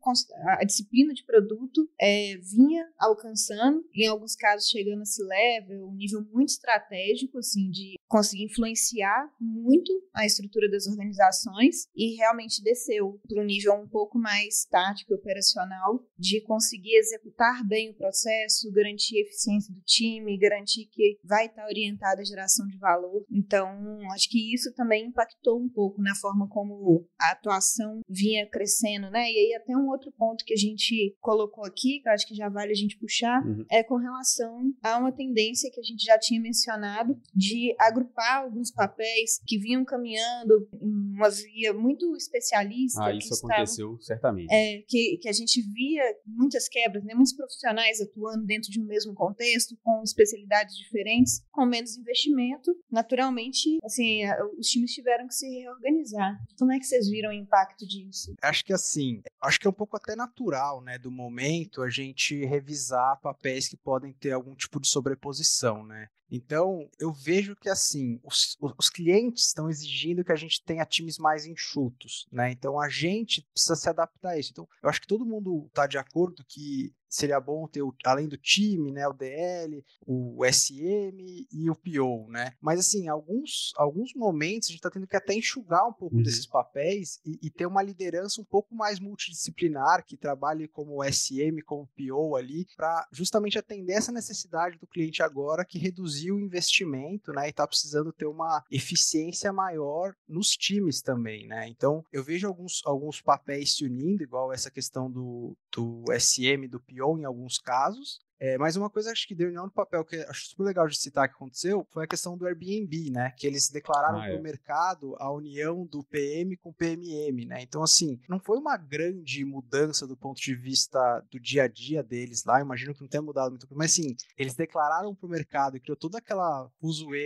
a 0.58 0.64
disciplina 0.64 1.12
de 1.12 1.24
produto 1.24 1.88
é, 2.00 2.36
vinha 2.38 2.86
alcançando, 2.98 3.84
em 3.94 4.06
alguns 4.06 4.34
casos 4.34 4.68
chegando 4.68 5.00
a 5.00 5.02
esse 5.02 5.22
level, 5.22 5.88
um 5.88 5.94
nível 5.94 6.24
muito 6.32 6.50
estratégico, 6.50 7.38
assim, 7.38 7.70
de 7.70 7.94
conseguir 8.08 8.44
influenciar 8.44 9.30
muito 9.40 9.92
a 10.14 10.24
estrutura 10.24 10.68
das 10.70 10.86
organizações 10.86 11.86
e 11.94 12.16
realmente 12.16 12.62
desceu 12.62 13.20
para 13.28 13.42
um 13.42 13.44
nível 13.44 13.74
um 13.74 13.86
pouco 13.86 14.18
mais 14.18 14.64
tático 14.64 15.12
e 15.12 15.16
operacional 15.16 16.04
de 16.18 16.40
conseguir 16.40 16.87
executar 16.96 17.66
bem 17.66 17.90
o 17.90 17.94
processo, 17.94 18.72
garantir 18.72 19.18
a 19.18 19.22
eficiência 19.22 19.74
do 19.74 19.80
time, 19.82 20.38
garantir 20.38 20.86
que 20.86 21.18
vai 21.24 21.46
estar 21.46 21.66
orientada 21.66 22.20
à 22.20 22.24
geração 22.24 22.66
de 22.66 22.78
valor. 22.78 23.24
Então, 23.30 23.68
acho 24.12 24.28
que 24.28 24.54
isso 24.54 24.72
também 24.74 25.06
impactou 25.06 25.60
um 25.60 25.68
pouco 25.68 26.00
na 26.00 26.14
forma 26.14 26.48
como 26.48 27.06
a 27.20 27.32
atuação 27.32 28.00
vinha 28.08 28.48
crescendo, 28.48 29.10
né? 29.10 29.30
E 29.30 29.38
aí 29.38 29.54
até 29.54 29.76
um 29.76 29.88
outro 29.88 30.12
ponto 30.12 30.44
que 30.44 30.54
a 30.54 30.56
gente 30.56 31.16
colocou 31.20 31.64
aqui, 31.64 32.00
que 32.00 32.08
eu 32.08 32.12
acho 32.12 32.26
que 32.26 32.34
já 32.34 32.48
vale 32.48 32.72
a 32.72 32.76
gente 32.76 32.98
puxar, 32.98 33.44
uhum. 33.44 33.64
é 33.70 33.82
com 33.82 33.96
relação 33.96 34.72
a 34.82 34.98
uma 34.98 35.12
tendência 35.12 35.70
que 35.72 35.80
a 35.80 35.82
gente 35.82 36.04
já 36.04 36.18
tinha 36.18 36.40
mencionado 36.40 37.18
de 37.34 37.74
agrupar 37.78 38.42
alguns 38.42 38.70
papéis 38.70 39.40
que 39.46 39.58
vinham 39.58 39.84
caminhando 39.84 40.68
em 40.80 41.14
uma 41.14 41.30
via 41.30 41.72
muito 41.72 42.14
especialista. 42.16 43.04
Ah, 43.04 43.14
isso 43.14 43.34
aconteceu 43.34 43.98
certamente. 44.00 44.52
É, 44.52 44.82
que, 44.86 45.18
que 45.20 45.28
a 45.28 45.32
gente 45.32 45.60
via 45.72 46.02
muitas 46.26 46.68
quebras, 46.78 47.04
né? 47.04 47.14
muitos 47.14 47.32
profissionais 47.32 48.00
atuando 48.00 48.44
dentro 48.44 48.70
de 48.70 48.80
um 48.80 48.84
mesmo 48.84 49.14
contexto, 49.14 49.76
com 49.82 50.02
especialidades 50.02 50.76
diferentes, 50.76 51.42
com 51.50 51.64
menos 51.64 51.96
investimento. 51.96 52.74
Naturalmente, 52.90 53.78
assim, 53.84 54.22
os 54.58 54.68
times 54.68 54.92
tiveram 54.92 55.26
que 55.26 55.34
se 55.34 55.48
reorganizar. 55.48 56.38
Como 56.58 56.72
é 56.72 56.78
que 56.78 56.84
vocês 56.84 57.08
viram 57.08 57.30
o 57.30 57.32
impacto 57.32 57.86
disso? 57.86 58.34
Acho 58.42 58.64
que 58.64 58.72
assim, 58.72 59.22
acho 59.42 59.58
que 59.58 59.66
é 59.66 59.70
um 59.70 59.74
pouco 59.74 59.96
até 59.96 60.14
natural, 60.14 60.80
né, 60.82 60.98
do 60.98 61.10
momento 61.10 61.82
a 61.82 61.90
gente 61.90 62.44
revisar 62.44 63.20
papéis 63.20 63.68
que 63.68 63.76
podem 63.76 64.12
ter 64.12 64.32
algum 64.32 64.54
tipo 64.54 64.80
de 64.80 64.88
sobreposição, 64.88 65.84
né? 65.84 66.08
Então, 66.30 66.88
eu 66.98 67.12
vejo 67.12 67.56
que 67.56 67.68
assim, 67.68 68.20
os, 68.22 68.56
os 68.76 68.90
clientes 68.90 69.46
estão 69.46 69.70
exigindo 69.70 70.24
que 70.24 70.32
a 70.32 70.36
gente 70.36 70.62
tenha 70.62 70.84
times 70.84 71.18
mais 71.18 71.46
enxutos, 71.46 72.26
né? 72.30 72.50
Então 72.50 72.80
a 72.80 72.88
gente 72.88 73.42
precisa 73.52 73.76
se 73.76 73.88
adaptar 73.88 74.30
a 74.30 74.38
isso. 74.38 74.50
Então, 74.52 74.68
eu 74.82 74.88
acho 74.88 75.00
que 75.00 75.06
todo 75.06 75.24
mundo 75.24 75.66
está 75.68 75.86
de 75.86 75.96
acordo 75.96 76.44
que 76.46 76.92
seria 77.08 77.40
bom 77.40 77.66
ter, 77.66 77.82
o, 77.82 77.94
além 78.04 78.28
do 78.28 78.36
time, 78.36 78.92
né, 78.92 79.06
o 79.08 79.12
DL, 79.12 79.84
o 80.06 80.44
SM 80.44 81.46
e 81.50 81.70
o 81.70 81.74
PO, 81.74 82.30
né? 82.30 82.54
Mas, 82.60 82.80
assim, 82.80 83.08
alguns, 83.08 83.72
alguns 83.76 84.14
momentos 84.14 84.68
a 84.68 84.72
gente 84.72 84.78
está 84.78 84.90
tendo 84.90 85.06
que 85.06 85.16
até 85.16 85.34
enxugar 85.34 85.86
um 85.86 85.92
pouco 85.92 86.16
uhum. 86.16 86.22
desses 86.22 86.46
papéis 86.46 87.20
e, 87.24 87.38
e, 87.42 87.50
ter 87.50 87.66
uma 87.66 87.82
liderança 87.82 88.40
um 88.40 88.44
pouco 88.44 88.74
mais 88.74 89.00
multidisciplinar, 89.00 90.04
que 90.04 90.16
trabalhe 90.16 90.68
como 90.68 91.02
SM, 91.04 91.62
como 91.64 91.88
PO 91.96 92.36
ali, 92.36 92.66
para 92.76 93.06
justamente 93.12 93.58
atender 93.58 93.94
essa 93.94 94.12
necessidade 94.12 94.78
do 94.78 94.86
cliente 94.86 95.22
agora 95.22 95.64
que 95.64 95.78
reduziu 95.78 96.36
o 96.36 96.40
investimento, 96.40 97.32
né, 97.32 97.46
e 97.46 97.50
está 97.50 97.66
precisando 97.66 98.12
ter 98.12 98.26
uma 98.26 98.64
eficiência 98.70 99.52
maior 99.52 100.14
nos 100.28 100.50
times 100.50 101.00
também, 101.00 101.46
né? 101.46 101.68
Então, 101.68 102.04
eu 102.12 102.22
vejo 102.22 102.46
alguns, 102.46 102.82
alguns 102.84 103.20
papéis 103.20 103.76
se 103.76 103.84
unindo, 103.84 104.22
igual 104.22 104.52
essa 104.52 104.70
questão 104.70 105.10
do, 105.10 105.56
do 105.72 106.04
SM, 106.18 106.68
do 106.68 106.80
PO, 106.80 106.97
em 107.18 107.24
alguns 107.24 107.58
casos. 107.58 108.20
É, 108.40 108.56
mas 108.56 108.76
uma 108.76 108.88
coisa 108.88 109.10
acho 109.10 109.26
que 109.26 109.34
deu 109.34 109.48
união 109.48 109.64
no 109.64 109.72
papel 109.72 110.04
que 110.04 110.16
acho 110.16 110.50
super 110.50 110.62
legal 110.62 110.86
de 110.86 110.96
citar 110.96 111.28
que 111.28 111.34
aconteceu 111.34 111.84
foi 111.90 112.04
a 112.04 112.06
questão 112.06 112.36
do 112.36 112.46
Airbnb, 112.46 113.10
né? 113.10 113.32
Que 113.36 113.46
eles 113.46 113.68
declararam 113.68 114.20
ah, 114.20 114.22
para 114.22 114.34
o 114.34 114.38
é. 114.38 114.40
mercado 114.40 115.16
a 115.18 115.32
união 115.32 115.84
do 115.84 116.04
PM 116.04 116.56
com 116.56 116.70
o 116.70 116.74
PMM, 116.74 117.46
né? 117.46 117.62
Então, 117.62 117.82
assim, 117.82 118.20
não 118.28 118.38
foi 118.38 118.58
uma 118.58 118.76
grande 118.76 119.44
mudança 119.44 120.06
do 120.06 120.16
ponto 120.16 120.40
de 120.40 120.54
vista 120.54 121.20
do 121.32 121.40
dia 121.40 121.64
a 121.64 121.68
dia 121.68 122.00
deles 122.00 122.44
lá. 122.44 122.60
Imagino 122.60 122.94
que 122.94 123.00
não 123.00 123.08
tenha 123.08 123.22
mudado 123.22 123.50
muito, 123.50 123.66
mas 123.72 123.90
assim, 123.90 124.14
eles 124.36 124.54
declararam 124.54 125.14
para 125.16 125.26
o 125.26 125.30
mercado 125.30 125.76
e 125.76 125.80
criou 125.80 125.96
toda 125.96 126.18
aquela. 126.18 126.70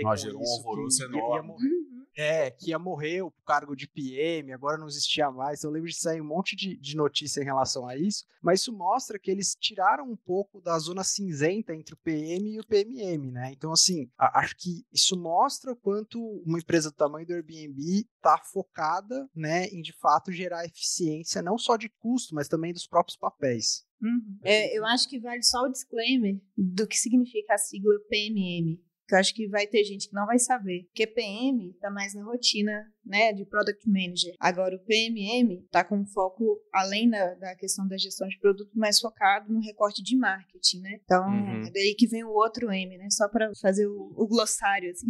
Ah, 0.07 0.17
gerou 0.17 0.41
um 0.41 0.57
alvoroço 0.57 1.05
enorme. 1.05 1.53
É, 2.17 2.51
que 2.51 2.71
ia 2.71 2.79
morrer 2.79 3.23
o 3.23 3.33
cargo 3.47 3.75
de 3.75 3.89
PM, 3.89 4.53
agora 4.53 4.77
não 4.77 4.87
existia 4.87 5.31
mais. 5.31 5.59
Então, 5.59 5.71
eu 5.71 5.75
lembro 5.75 5.89
de 5.89 5.97
sair 5.97 6.21
um 6.21 6.27
monte 6.27 6.55
de, 6.55 6.77
de 6.77 6.97
notícia 6.97 7.41
em 7.41 7.45
relação 7.45 7.87
a 7.87 7.97
isso, 7.97 8.25
mas 8.43 8.61
isso 8.61 8.73
mostra 8.73 9.19
que 9.19 9.31
eles 9.31 9.57
tiraram 9.59 10.11
um 10.11 10.17
pouco 10.17 10.61
da 10.61 10.79
zona 10.79 11.05
cinzenta 11.05 11.75
entre 11.75 11.95
o 11.95 11.99
PM 11.99 12.55
e 12.55 12.61
o 12.61 12.67
PMM, 12.67 13.31
né? 13.31 13.53
Então, 13.53 13.73
assim, 13.73 14.11
acho 14.19 14.57
que 14.57 14.85
isso 14.93 15.17
mostra 15.17 15.73
o 15.73 15.77
quanto 15.77 16.21
uma 16.45 16.59
empresa 16.59 16.91
do 16.91 16.97
tamanho 16.97 17.27
do 17.27 17.33
Airbnb 17.33 18.07
está 18.17 18.39
focada, 18.39 19.29
né, 19.35 19.67
em 19.67 19.81
de 19.81 19.93
fato 19.93 20.31
gerar 20.33 20.65
eficiência, 20.65 21.43
não 21.43 21.59
só 21.59 21.77
de 21.77 21.89
custo, 21.89 22.35
mas 22.35 22.49
também 22.49 22.73
dos 22.73 22.87
próprios 22.87 23.17
papéis. 23.17 23.85
Uhum. 24.01 24.39
É, 24.43 24.77
eu 24.77 24.85
acho 24.87 25.09
que 25.09 25.21
vale 25.21 25.43
só 25.43 25.63
o 25.63 25.71
disclaimer 25.71 26.41
do 26.57 26.87
que 26.87 26.97
significa 26.97 27.55
a 27.55 27.59
sigla 27.59 27.95
PMM 28.09 28.81
eu 29.15 29.21
acho 29.21 29.35
que 29.35 29.49
vai 29.49 29.67
ter 29.67 29.85
gente 29.85 30.09
que 30.09 30.15
não 30.15 30.27
vai 30.27 30.39
saber. 30.39 30.85
Porque 30.85 31.07
PM 31.07 31.71
está 31.71 31.91
mais 31.91 32.15
na 32.15 32.25
rotina 32.25 32.93
né, 33.05 33.33
de 33.33 33.45
Product 33.45 33.89
Manager. 33.89 34.35
Agora, 34.41 34.77
o 34.77 34.79
PMM 34.81 35.65
está 35.65 35.85
com 35.85 36.05
foco, 36.07 36.61
além 36.73 37.09
da, 37.11 37.35
da 37.35 37.57
questão 37.57 37.87
da 37.87 37.97
gestão 37.97 38.29
de 38.29 38.39
produto, 38.39 38.71
mais 38.75 38.99
focado 39.01 39.53
no 39.53 39.61
recorte 39.61 40.03
de 40.03 40.17
marketing, 40.17 40.81
né? 40.81 41.01
Então, 41.05 41.23
Uhum. 41.29 41.67
é 41.67 41.71
daí 41.71 41.95
que 41.97 42.07
vem 42.07 42.25
o 42.25 42.31
outro 42.31 42.71
M, 42.71 42.97
né? 42.99 43.09
Só 43.11 43.29
para 43.29 43.51
fazer 43.61 43.87
o, 43.87 44.13
o 44.17 44.27
glossário, 44.27 44.91
assim. 44.91 45.09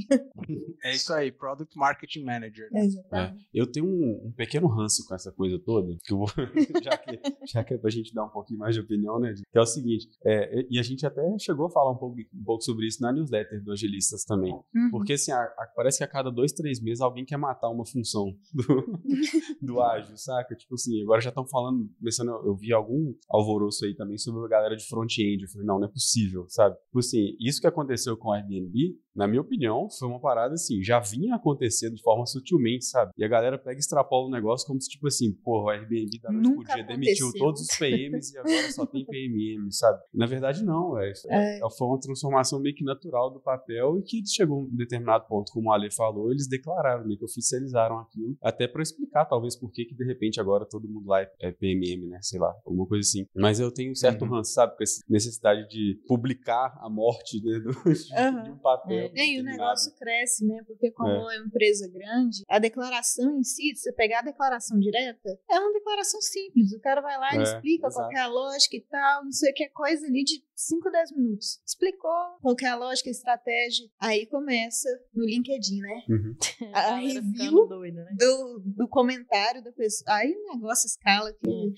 É 0.85 0.94
isso 0.94 1.12
aí, 1.12 1.31
Product 1.33 1.76
Marketing 1.76 2.24
Manager. 2.24 2.68
né? 2.72 2.85
Exatamente. 2.85 3.46
Eu 3.52 3.66
tenho 3.70 3.87
um, 3.87 4.26
um 4.28 4.33
pequeno 4.33 4.66
ranço 4.66 5.07
com 5.07 5.14
essa 5.14 5.31
coisa 5.33 5.59
toda, 5.59 5.96
que 6.02 6.12
eu 6.12 6.18
vou, 6.18 6.26
já, 6.83 6.96
que, 6.96 7.20
já 7.46 7.64
que 7.64 7.74
é 7.74 7.78
pra 7.78 7.90
gente 7.90 8.14
dar 8.14 8.24
um 8.24 8.28
pouquinho 8.31 8.59
mais 8.59 8.74
de 8.74 8.81
opinião, 8.81 9.18
né? 9.20 9.35
Que 9.50 9.59
é 9.59 9.61
o 9.61 9.66
seguinte, 9.66 10.09
é, 10.24 10.66
e 10.70 10.78
a 10.78 10.83
gente 10.83 11.05
até 11.07 11.22
chegou 11.38 11.66
a 11.66 11.70
falar 11.70 11.90
um 11.92 11.96
pouco, 11.96 12.16
um 12.35 12.44
pouco 12.44 12.62
sobre 12.62 12.87
isso 12.87 13.02
na 13.02 13.12
newsletter 13.12 13.62
do 13.62 13.72
Agilistas 13.72 14.24
também. 14.24 14.52
Uhum. 14.74 14.90
Porque 14.90 15.14
assim, 15.14 15.33
a- 15.33 15.42
a- 15.42 15.72
parece 15.74 15.98
que 15.98 16.05
a 16.05 16.09
cada 16.09 16.31
dois, 16.31 16.52
três 16.52 16.81
meses 16.81 17.00
alguém 17.00 17.24
quer 17.24 17.37
matar 17.37 17.68
uma 17.70 17.82
função 17.85 18.37
do, 18.53 19.01
do 19.61 19.81
ágil, 19.81 20.16
saca? 20.16 20.55
Tipo 20.55 20.75
assim, 20.75 21.03
agora 21.03 21.21
já 21.21 21.31
estão 21.31 21.47
falando, 21.47 21.88
começando, 21.99 22.29
eu 22.29 22.55
vi 22.55 22.73
algum 22.73 23.14
alvoroço 23.29 23.85
aí 23.85 23.95
também 23.95 24.18
sobre 24.18 24.45
a 24.45 24.49
galera 24.49 24.77
de 24.77 24.87
front-end. 24.87 25.42
Eu 25.42 25.49
falei, 25.49 25.66
não, 25.66 25.79
não 25.79 25.87
é 25.87 25.90
possível, 25.90 26.47
sabe? 26.49 26.77
Tipo 26.87 26.99
assim, 26.99 27.37
isso 27.40 27.61
que 27.61 27.66
aconteceu 27.66 28.16
com 28.16 28.29
o 28.29 28.33
Airbnb, 28.33 28.97
na 29.14 29.27
minha 29.27 29.40
opinião, 29.40 29.88
foi 29.90 30.09
uma 30.09 30.20
parada 30.20 30.55
assim, 30.55 30.83
já 30.83 30.98
vinha 31.01 31.35
acontecendo 31.35 31.94
de 31.94 32.03
forma 32.03 32.25
sutilmente, 32.27 32.85
sabe? 32.85 33.12
E 33.16 33.25
a 33.25 33.29
galera 33.29 33.59
pega 33.59 33.77
e 33.77 33.81
extrapola 33.81 34.27
o 34.27 34.31
negócio 34.31 34.66
como 34.66 34.81
se, 34.81 34.88
tipo 34.88 35.07
assim, 35.07 35.33
porra, 35.44 35.64
o 35.64 35.70
Airbnb 35.70 36.18
da 36.22 36.31
noite 36.33 36.55
pro 36.55 36.75
dia 36.75 36.85
demitiu 36.85 37.33
todos 37.38 37.61
os 37.62 37.77
PMs 37.79 38.33
e 38.35 38.38
agora 38.38 38.70
só 38.70 38.87
tem 38.87 39.05
PMM, 39.05 39.70
sabe? 39.70 40.01
Na 40.14 40.27
verdade, 40.27 40.64
não, 40.64 40.98
é, 40.98 41.12
é. 41.29 41.61
foi 41.77 41.87
uma 41.88 42.01
transformação 42.01 42.61
meio 42.61 42.75
que 42.75 42.85
natural 42.85 43.31
do 43.31 43.40
papel 43.40 43.98
e 43.98 44.03
que 44.03 44.22
chegou 44.27 44.61
a 44.61 44.62
um 44.64 44.77
determinado 44.77 45.27
ponto, 45.27 45.53
como 45.53 45.68
o 45.68 45.72
Ale 45.72 45.90
falou, 45.90 46.31
eles 46.31 46.48
declararam, 46.48 47.05
meio 47.07 47.18
que 47.18 47.25
oficializaram 47.25 47.98
aquilo, 47.98 48.37
até 48.42 48.66
pra 48.66 48.83
explicar, 48.83 49.25
talvez, 49.27 49.57
por 49.57 49.70
que 49.70 49.85
que 49.85 49.94
de 49.94 50.05
repente 50.05 50.40
agora 50.40 50.64
todo 50.64 50.88
mundo 50.88 51.07
lá 51.09 51.20
é, 51.22 51.31
é 51.40 51.53
PMM, 51.53 52.09
né? 52.09 52.18
Sei 52.22 52.38
lá, 52.40 52.55
alguma 52.64 52.87
coisa 52.87 53.07
assim. 53.07 53.27
Mas 53.35 53.61
eu 53.61 53.72
tenho 53.72 53.92
um 53.92 53.94
certo 53.94 54.22
Uhum. 54.25 54.31
ranço, 54.33 54.53
sabe? 54.53 54.77
Com 54.77 54.83
essa 54.83 55.03
necessidade 55.09 55.68
de 55.68 56.01
publicar 56.07 56.77
a 56.81 56.88
morte 56.88 57.42
né, 57.44 57.59
do- 57.59 57.72
de, 57.92 58.14
Aham. 58.14 58.42
de 58.44 58.51
um 58.51 58.59
papel. 58.59 58.98
É. 58.98 59.01
E 59.14 59.20
aí 59.20 59.40
o 59.40 59.42
determinado. 59.42 59.56
negócio 59.58 59.94
cresce, 59.96 60.46
né? 60.46 60.62
Porque 60.66 60.90
como 60.90 61.10
é. 61.10 61.18
uma 61.18 61.36
empresa 61.36 61.88
grande, 61.88 62.42
a 62.48 62.58
declaração 62.58 63.38
em 63.38 63.42
si, 63.44 63.74
se 63.74 63.82
você 63.82 63.92
pegar 63.92 64.20
a 64.20 64.22
declaração 64.22 64.78
direta, 64.78 65.38
é 65.50 65.58
uma 65.58 65.72
declaração 65.72 66.20
simples. 66.20 66.72
O 66.72 66.80
cara 66.80 67.00
vai 67.00 67.18
lá 67.18 67.34
e 67.34 67.38
É, 67.38 67.42
explica 67.42 67.86
exato. 67.86 67.94
qual 67.94 68.08
que 68.08 68.16
é 68.16 68.20
a 68.20 68.26
lógica 68.26 68.76
e 68.76 68.80
tal, 68.82 69.24
não 69.24 69.32
sei 69.32 69.50
o 69.50 69.54
que, 69.54 69.68
coisa 69.70 70.06
ali 70.06 70.24
de 70.24 70.42
5, 70.54 70.90
10 70.90 71.12
minutos. 71.12 71.60
Explicou 71.66 72.10
qual 72.40 72.54
que 72.54 72.64
é 72.64 72.68
a 72.68 72.76
lógica, 72.76 73.08
a 73.08 73.12
estratégia. 73.12 73.86
Aí 74.00 74.26
começa 74.26 74.88
no 75.14 75.24
LinkedIn, 75.24 75.80
né? 75.80 76.02
Uhum. 76.08 76.36
A 76.72 76.82
galera 76.82 77.20
review 77.20 77.66
doida, 77.68 78.04
né? 78.04 78.16
do, 78.18 78.62
do 78.64 78.88
comentário 78.88 79.62
da 79.62 79.72
pessoa. 79.72 80.16
Aí 80.16 80.32
o 80.32 80.52
negócio 80.54 80.86
escala 80.86 81.32
que. 81.32 81.74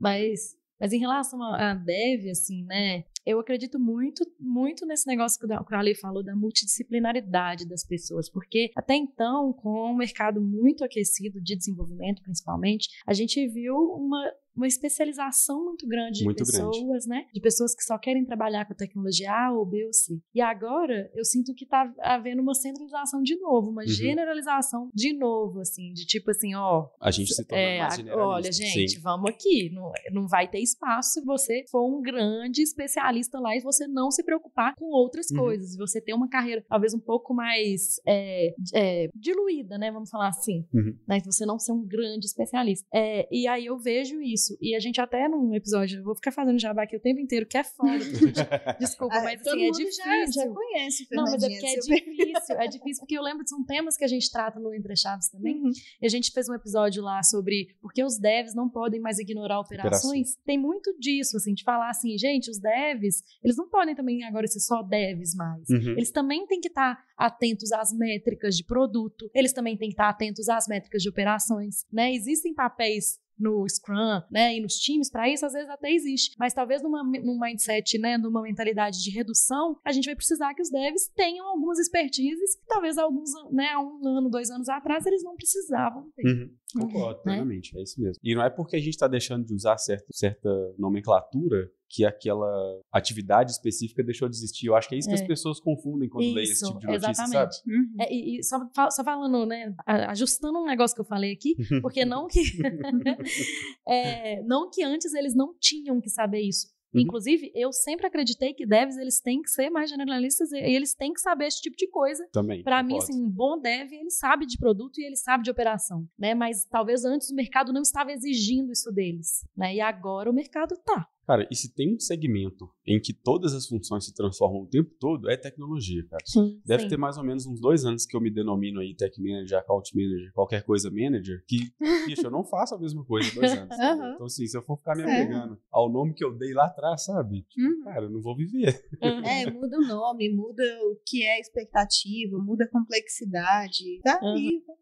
Mas, 0.00 0.56
mas 0.78 0.92
em 0.92 0.98
relação 0.98 1.42
à 1.42 1.74
dev, 1.74 2.28
assim, 2.30 2.64
né? 2.64 3.04
Eu 3.26 3.40
acredito 3.40 3.76
muito, 3.78 4.24
muito 4.38 4.86
nesse 4.86 5.06
negócio 5.06 5.40
que 5.40 5.46
o 5.46 5.48
o 5.48 5.74
Ale 5.74 5.96
falou 5.96 6.22
da 6.22 6.36
multidisciplinaridade 6.36 7.66
das 7.66 7.84
pessoas, 7.84 8.30
porque 8.30 8.70
até 8.76 8.94
então, 8.94 9.52
com 9.52 9.90
um 9.90 9.96
mercado 9.96 10.40
muito 10.40 10.84
aquecido 10.84 11.40
de 11.40 11.56
desenvolvimento, 11.56 12.22
principalmente, 12.22 12.88
a 13.04 13.12
gente 13.12 13.44
viu 13.48 13.74
uma 13.74 14.30
uma 14.56 14.66
especialização 14.66 15.64
muito 15.64 15.86
grande 15.86 16.18
de 16.20 16.24
Muito 16.24 16.38
pessoas, 16.44 17.06
né? 17.06 17.26
De 17.32 17.40
pessoas 17.40 17.74
que 17.74 17.82
só 17.84 17.98
querem 17.98 18.24
trabalhar 18.24 18.64
com 18.66 18.72
a 18.72 18.76
tecnologia 18.76 19.30
A 19.30 19.52
ou 19.52 19.66
B 19.66 19.84
ou 19.84 19.92
C. 19.92 20.18
E 20.34 20.40
agora 20.40 21.10
eu 21.14 21.24
sinto 21.24 21.54
que 21.54 21.66
tá 21.66 21.92
havendo 22.00 22.40
uma 22.42 22.54
centralização 22.54 23.22
de 23.22 23.36
novo, 23.38 23.70
uma 23.70 23.82
Uhum. 23.82 23.88
generalização 23.88 24.88
de 24.94 25.12
novo, 25.12 25.60
assim, 25.60 25.92
de 25.92 26.04
tipo 26.06 26.30
assim, 26.30 26.54
ó, 26.54 26.88
A 27.00 27.10
gente 27.10 27.32
se 27.34 27.44
torna 27.46 27.62
é, 27.62 27.78
mais 27.80 27.96
generalista. 27.96 28.28
olha, 28.28 28.52
gente, 28.52 28.92
Sim. 28.92 29.00
vamos 29.00 29.30
aqui. 29.30 29.70
Não, 29.72 29.92
não 30.12 30.26
vai 30.28 30.48
ter 30.48 30.60
espaço 30.60 31.10
se 31.12 31.20
você 31.24 31.64
for 31.70 31.84
um 31.86 32.00
grande 32.00 32.62
especialista 32.62 33.38
lá 33.38 33.54
e 33.56 33.60
você 33.60 33.86
não 33.86 34.10
se 34.10 34.22
preocupar 34.24 34.74
com 34.76 34.86
outras 34.86 35.30
Uhum. 35.30 35.38
coisas. 35.38 35.74
E 35.74 35.78
você 35.78 36.00
ter 36.00 36.14
uma 36.14 36.28
carreira 36.28 36.64
talvez 36.68 36.94
um 36.94 37.00
pouco 37.00 37.34
mais 37.34 38.00
é, 38.06 38.54
é, 38.74 39.08
diluída, 39.14 39.76
né? 39.78 39.90
Vamos 39.90 40.10
falar 40.10 40.28
assim. 40.28 40.66
Uhum. 40.72 40.96
Né? 41.06 41.20
Você 41.24 41.44
não 41.44 41.58
ser 41.58 41.72
um 41.72 41.84
grande 41.86 42.26
especialista. 42.26 42.86
É, 42.94 43.26
e 43.30 43.46
aí 43.46 43.66
eu 43.66 43.78
vejo 43.78 44.20
isso. 44.20 44.45
E 44.60 44.74
a 44.74 44.80
gente 44.80 45.00
até 45.00 45.28
num 45.28 45.54
episódio, 45.54 45.98
eu 46.00 46.04
vou 46.04 46.14
ficar 46.14 46.32
fazendo 46.32 46.58
jabá 46.58 46.82
aqui 46.84 46.96
o 46.96 47.00
tempo 47.00 47.20
inteiro, 47.20 47.46
que 47.46 47.56
é 47.56 47.64
foda. 47.64 47.98
Desculpa, 48.78 49.16
Ah, 49.16 49.22
mas 49.24 49.42
todo 49.42 49.54
assim, 49.54 49.62
é 49.62 49.66
mundo 49.66 49.76
difícil. 49.76 50.04
já, 50.04 50.26
já 50.44 50.48
conhece, 50.52 51.06
Não, 51.12 51.24
mas 51.24 51.42
é 51.42 51.48
porque 51.48 51.66
é 51.66 51.74
difícil, 51.78 52.56
é 52.56 52.66
difícil, 52.68 53.00
porque 53.00 53.18
eu 53.18 53.22
lembro 53.22 53.42
que 53.44 53.50
são 53.50 53.64
temas 53.64 53.96
que 53.96 54.04
a 54.04 54.08
gente 54.08 54.30
trata 54.30 54.58
no 54.60 54.74
Entre 54.74 54.94
Chaves 54.96 55.28
também, 55.28 55.56
Uhum. 55.62 55.70
e 56.02 56.06
a 56.06 56.08
gente 56.08 56.30
fez 56.32 56.48
um 56.48 56.54
episódio 56.54 57.02
lá 57.02 57.22
sobre 57.22 57.74
por 57.80 57.92
que 57.92 58.04
os 58.04 58.18
devs 58.18 58.54
não 58.54 58.68
podem 58.68 59.00
mais 59.00 59.18
ignorar 59.18 59.60
operações. 59.60 60.36
Tem 60.44 60.58
muito 60.58 60.96
disso, 60.98 61.36
assim, 61.36 61.54
de 61.54 61.64
falar 61.64 61.90
assim, 61.90 62.16
gente, 62.18 62.50
os 62.50 62.58
devs, 62.58 63.22
eles 63.42 63.56
não 63.56 63.68
podem 63.68 63.94
também 63.94 64.24
agora 64.24 64.46
ser 64.46 64.60
só 64.60 64.82
devs 64.82 65.34
mais. 65.34 65.68
Uhum. 65.70 65.92
Eles 65.92 66.10
também 66.10 66.46
têm 66.46 66.60
que 66.60 66.68
estar 66.68 66.98
atentos 67.16 67.72
às 67.72 67.92
métricas 67.92 68.56
de 68.56 68.64
produto, 68.64 69.30
eles 69.34 69.52
também 69.52 69.76
têm 69.76 69.88
que 69.88 69.94
estar 69.94 70.08
atentos 70.08 70.48
às 70.48 70.66
métricas 70.68 71.02
de 71.02 71.08
operações, 71.08 71.84
né? 71.92 72.12
Existem 72.12 72.54
papéis 72.54 73.18
no 73.38 73.66
Scrum, 73.68 74.22
né, 74.30 74.56
e 74.56 74.60
nos 74.60 74.74
times, 74.74 75.10
para 75.10 75.28
isso 75.28 75.44
às 75.44 75.52
vezes 75.52 75.68
até 75.68 75.90
existe, 75.92 76.34
mas 76.38 76.54
talvez 76.54 76.82
numa, 76.82 77.02
num 77.02 77.38
mindset, 77.38 77.98
né, 77.98 78.16
numa 78.16 78.42
mentalidade 78.42 79.02
de 79.02 79.10
redução, 79.10 79.78
a 79.84 79.92
gente 79.92 80.06
vai 80.06 80.16
precisar 80.16 80.54
que 80.54 80.62
os 80.62 80.70
devs 80.70 81.08
tenham 81.14 81.46
algumas 81.46 81.78
expertises 81.78 82.56
que 82.56 82.66
talvez 82.66 82.98
alguns, 82.98 83.30
né, 83.52 83.76
um 83.76 84.06
ano, 84.06 84.30
dois 84.30 84.50
anos 84.50 84.68
atrás 84.68 85.04
eles 85.06 85.22
não 85.22 85.36
precisavam 85.36 86.10
ter. 86.14 86.26
Uhum. 86.26 86.50
Concordo, 86.80 87.16
Né? 87.18 87.22
plenamente, 87.24 87.76
é 87.78 87.82
isso 87.82 88.00
mesmo. 88.00 88.20
E 88.22 88.34
não 88.34 88.42
é 88.42 88.50
porque 88.50 88.76
a 88.76 88.78
gente 88.78 88.90
está 88.90 89.06
deixando 89.08 89.44
de 89.44 89.54
usar 89.54 89.76
certa, 89.78 90.06
certa 90.12 90.48
nomenclatura 90.78 91.70
que 91.88 92.04
aquela 92.04 92.48
atividade 92.92 93.52
específica 93.52 94.02
deixou 94.02 94.28
de 94.28 94.36
existir. 94.36 94.66
Eu 94.66 94.74
acho 94.74 94.88
que 94.88 94.96
é 94.96 94.98
isso 94.98 95.08
que 95.08 95.14
É. 95.14 95.18
as 95.20 95.26
pessoas 95.26 95.60
confundem 95.60 96.08
quando 96.08 96.24
leem 96.34 96.42
esse 96.42 96.54
Isso, 96.54 96.66
tipo 96.66 96.80
de 96.80 96.86
notícia, 96.88 97.10
exatamente. 97.12 97.56
sabe? 97.56 97.72
Uhum. 97.76 97.94
É, 98.00 98.12
e, 98.12 98.38
e 98.38 98.42
só, 98.42 98.58
só 98.90 99.04
falando, 99.04 99.46
né, 99.46 99.72
ajustando 99.86 100.58
um 100.58 100.64
negócio 100.66 100.94
que 100.96 101.00
eu 101.00 101.04
falei 101.06 101.32
aqui, 101.32 101.54
porque 101.80 102.04
não 102.04 102.26
que 102.26 102.40
é, 103.88 104.42
não 104.42 104.68
que 104.70 104.82
antes 104.82 105.14
eles 105.14 105.34
não 105.34 105.54
tinham 105.58 106.00
que 106.00 106.10
saber 106.10 106.40
isso. 106.40 106.68
Uhum. 106.94 107.02
Inclusive, 107.02 107.52
eu 107.54 107.72
sempre 107.72 108.06
acreditei 108.06 108.54
que 108.54 108.66
devs 108.66 108.96
eles 108.96 109.20
têm 109.20 109.42
que 109.42 109.50
ser 109.50 109.70
mais 109.70 109.90
generalistas 109.90 110.52
e 110.52 110.58
eles 110.58 110.94
têm 110.94 111.12
que 111.12 111.20
saber 111.20 111.46
esse 111.46 111.60
tipo 111.60 111.76
de 111.76 111.88
coisa. 111.88 112.26
Também. 112.32 112.62
Pra 112.62 112.82
mim, 112.82 112.96
assim, 112.96 113.22
um 113.22 113.28
bom 113.28 113.58
dev, 113.58 113.92
ele 113.92 114.10
sabe 114.10 114.46
de 114.46 114.58
produto 114.58 114.98
e 114.98 115.04
ele 115.04 115.16
sabe 115.16 115.44
de 115.44 115.50
operação, 115.50 116.08
né? 116.18 116.34
Mas 116.34 116.64
talvez 116.64 117.04
antes 117.04 117.30
o 117.30 117.34
mercado 117.34 117.72
não 117.72 117.82
estava 117.82 118.12
exigindo 118.12 118.72
isso 118.72 118.90
deles, 118.92 119.46
né? 119.56 119.74
E 119.74 119.80
agora 119.80 120.30
o 120.30 120.34
mercado 120.34 120.76
tá. 120.84 121.08
Cara, 121.26 121.46
e 121.50 121.56
se 121.56 121.74
tem 121.74 121.94
um 121.94 121.98
segmento 121.98 122.68
em 122.86 123.00
que 123.00 123.12
todas 123.12 123.52
as 123.52 123.66
funções 123.66 124.04
se 124.04 124.14
transformam 124.14 124.62
o 124.62 124.66
tempo 124.68 124.90
todo, 125.00 125.28
é 125.28 125.36
tecnologia, 125.36 126.04
cara. 126.08 126.22
Sim. 126.24 126.60
Deve 126.64 126.86
ter 126.88 126.96
mais 126.96 127.16
ou 127.18 127.24
menos 127.24 127.46
uns 127.46 127.60
dois 127.60 127.84
anos 127.84 128.06
que 128.06 128.16
eu 128.16 128.20
me 128.20 128.30
denomino 128.30 128.80
aí 128.80 128.94
tech 128.94 129.20
manager, 129.20 129.58
account 129.58 129.90
manager, 129.94 130.32
qualquer 130.32 130.62
coisa 130.64 130.90
manager, 130.90 131.42
que, 131.48 131.58
bicho, 132.06 132.24
eu 132.26 132.30
não 132.30 132.44
faço 132.44 132.74
a 132.74 132.78
mesma 132.78 133.04
coisa 133.04 133.28
dois 133.34 133.52
anos. 133.58 133.76
Aham. 133.78 134.12
Então, 134.14 134.26
assim, 134.26 134.46
se 134.46 134.56
eu 134.56 134.62
for 134.62 134.76
ficar 134.78 134.94
me 134.96 135.02
É. 135.02 135.04
apegando 135.04 135.58
ao 135.70 135.90
nome 135.90 136.14
que 136.14 136.24
eu 136.24 136.32
dei 136.36 136.52
lá 136.52 136.66
atrás, 136.66 137.04
sabe? 137.04 137.42
Tipo, 137.48 137.66
Uhum. 137.66 137.84
cara, 137.84 138.04
eu 138.04 138.10
não 138.10 138.20
vou 138.20 138.36
viver. 138.36 138.80
É, 139.24 139.50
muda 139.50 139.78
o 139.78 139.82
nome, 139.86 140.32
muda 140.32 140.62
o 140.84 140.96
que 141.04 141.24
é 141.24 141.40
expectativa, 141.40 142.38
muda 142.38 142.64
a 142.64 142.68
complexidade. 142.68 144.00
Tá 144.02 144.18
com 144.18 144.34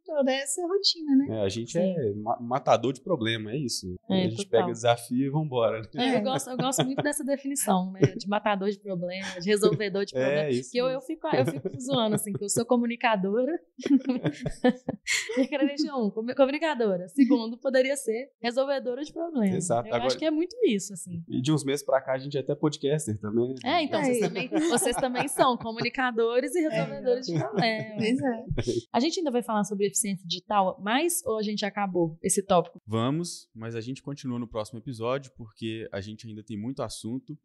toda 0.04 0.30
essa 0.32 0.60
rotina, 0.66 1.16
né? 1.16 1.38
É, 1.38 1.44
a 1.44 1.48
gente 1.48 1.72
Sim. 1.72 1.78
é 1.80 2.12
ma- 2.14 2.38
matador 2.40 2.92
de 2.92 3.00
problema, 3.00 3.50
é 3.52 3.56
isso. 3.56 3.94
É, 4.10 4.24
a 4.26 4.28
gente 4.28 4.44
total. 4.44 4.60
pega 4.60 4.72
desafio 4.72 5.26
e 5.26 5.30
vambora. 5.30 5.80
É, 5.96 6.18
eu, 6.18 6.33
gosto, 6.34 6.50
eu 6.50 6.56
gosto 6.56 6.84
muito 6.84 7.02
dessa 7.02 7.24
definição, 7.24 7.90
né? 7.92 8.00
De 8.00 8.28
matador 8.28 8.70
de 8.70 8.78
problema, 8.78 9.26
de 9.40 9.48
resolvedor 9.48 10.04
de 10.04 10.12
problema. 10.12 10.40
É 10.42 10.50
isso. 10.50 10.70
Que 10.70 10.78
eu, 10.78 10.86
eu, 10.88 11.00
fico, 11.00 11.26
eu 11.28 11.46
fico 11.46 11.70
zoando, 11.80 12.14
assim, 12.14 12.32
que 12.32 12.44
eu 12.44 12.48
sou 12.48 12.64
comunicadora. 12.64 13.52
Minha 15.36 15.48
credencial 15.48 16.06
um, 16.06 16.10
comu- 16.10 16.34
comunicadora. 16.34 17.08
Segundo, 17.08 17.56
poderia 17.58 17.96
ser 17.96 18.30
resolvedora 18.40 19.02
de 19.02 19.12
problemas. 19.12 19.54
Exato. 19.56 19.88
Eu 19.88 19.94
Agora- 19.94 20.06
acho 20.06 20.18
que 20.18 20.24
é 20.24 20.30
muito 20.30 20.54
isso, 20.66 20.92
assim. 20.92 21.22
E 21.28 21.40
de 21.40 21.52
uns 21.52 21.64
meses 21.64 21.84
pra 21.84 22.00
cá 22.00 22.12
a 22.14 22.18
gente 22.18 22.36
é 22.36 22.40
até 22.40 22.54
podcaster 22.54 23.18
também. 23.20 23.48
né? 23.50 23.54
É, 23.64 23.82
então, 23.82 24.00
É. 24.00 24.04
vocês 24.04 24.20
também, 24.20 24.48
vocês 24.48 24.96
também 24.96 25.28
são 25.28 25.56
comunicadores 25.56 26.54
e 26.54 26.60
resolvedores 26.60 27.26
de 27.26 27.38
problemas. 27.38 27.94
Pois 27.98 28.20
é. 28.20 28.44
A 28.92 29.00
gente 29.00 29.18
ainda 29.20 29.30
vai 29.30 29.42
falar 29.42 29.64
sobre 29.64 29.86
eficiência 29.86 30.26
digital, 30.26 30.78
mas 30.82 31.22
ou 31.24 31.38
a 31.38 31.42
gente 31.42 31.64
acabou 31.64 32.18
esse 32.22 32.42
tópico? 32.42 32.80
Vamos, 32.86 33.48
mas 33.54 33.74
a 33.74 33.80
gente 33.80 34.02
continua 34.02 34.38
no 34.38 34.46
próximo 34.48 34.78
episódio 34.78 35.32
porque 35.36 35.88
a 35.92 36.00
gente 36.00 36.23
ainda 36.26 36.42
tem 36.42 36.56
muito 36.56 36.82
assunto 36.82 37.38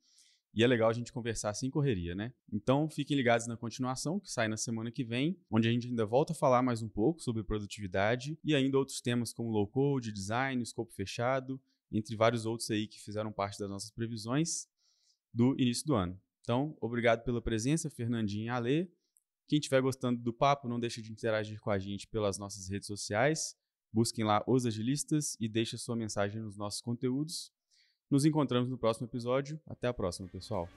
e 0.54 0.64
é 0.64 0.68
legal 0.68 0.90
a 0.90 0.94
gente 0.94 1.14
conversar 1.14 1.54
sem 1.54 1.70
correria, 1.70 2.16
né? 2.16 2.34
Então 2.52 2.90
fiquem 2.90 3.16
ligados 3.16 3.48
na 3.48 3.56
continuação, 3.56 4.20
que 4.20 4.32
sai 4.32 4.48
na 4.48 4.58
semana 4.58 4.92
que 4.92 5.04
vem, 5.04 5.40
onde 5.50 5.68
a 5.68 5.72
gente 5.72 5.88
ainda 5.88 6.06
volta 6.06 6.34
a 6.34 6.36
falar 6.36 6.62
mais 6.62 6.82
um 6.82 6.90
pouco 6.90 7.22
sobre 7.22 7.44
produtividade 7.44 8.38
e 8.44 8.56
ainda 8.56 8.78
outros 8.78 9.00
temas 9.00 9.32
como 9.32 9.50
low 9.50 9.68
code, 9.68 10.12
design, 10.12 10.62
escopo 10.62 10.92
fechado, 10.94 11.62
entre 11.92 12.16
vários 12.16 12.46
outros 12.46 12.70
aí 12.72 12.88
que 12.88 13.00
fizeram 13.00 13.32
parte 13.32 13.60
das 13.60 13.70
nossas 13.70 13.92
previsões 13.92 14.68
do 15.34 15.56
início 15.60 15.86
do 15.86 15.96
ano. 15.96 16.20
Então, 16.42 16.76
obrigado 16.82 17.24
pela 17.24 17.42
presença, 17.42 17.90
Fernandinho 17.90 18.46
e 18.46 18.50
Alê. 18.50 18.88
Quem 19.48 19.60
estiver 19.60 19.82
gostando 19.82 20.20
do 20.22 20.34
papo, 20.34 20.68
não 20.68 20.80
deixe 20.80 21.02
de 21.02 21.12
interagir 21.12 21.60
com 21.60 21.70
a 21.70 21.78
gente 21.78 22.08
pelas 22.08 22.38
nossas 22.38 22.68
redes 22.70 22.88
sociais. 22.88 23.56
Busquem 23.92 24.24
lá 24.24 24.44
os 24.48 24.66
agilistas 24.66 25.36
e 25.40 25.48
deixe 25.48 25.78
sua 25.78 25.96
mensagem 25.96 26.42
nos 26.42 26.58
nossos 26.58 26.82
conteúdos. 26.82 27.52
Nos 28.10 28.26
encontramos 28.26 28.70
no 28.70 28.78
próximo 28.78 29.08
episódio. 29.08 29.60
Até 29.68 29.88
a 29.88 29.94
próxima, 29.94 30.28
pessoal. 30.28 30.68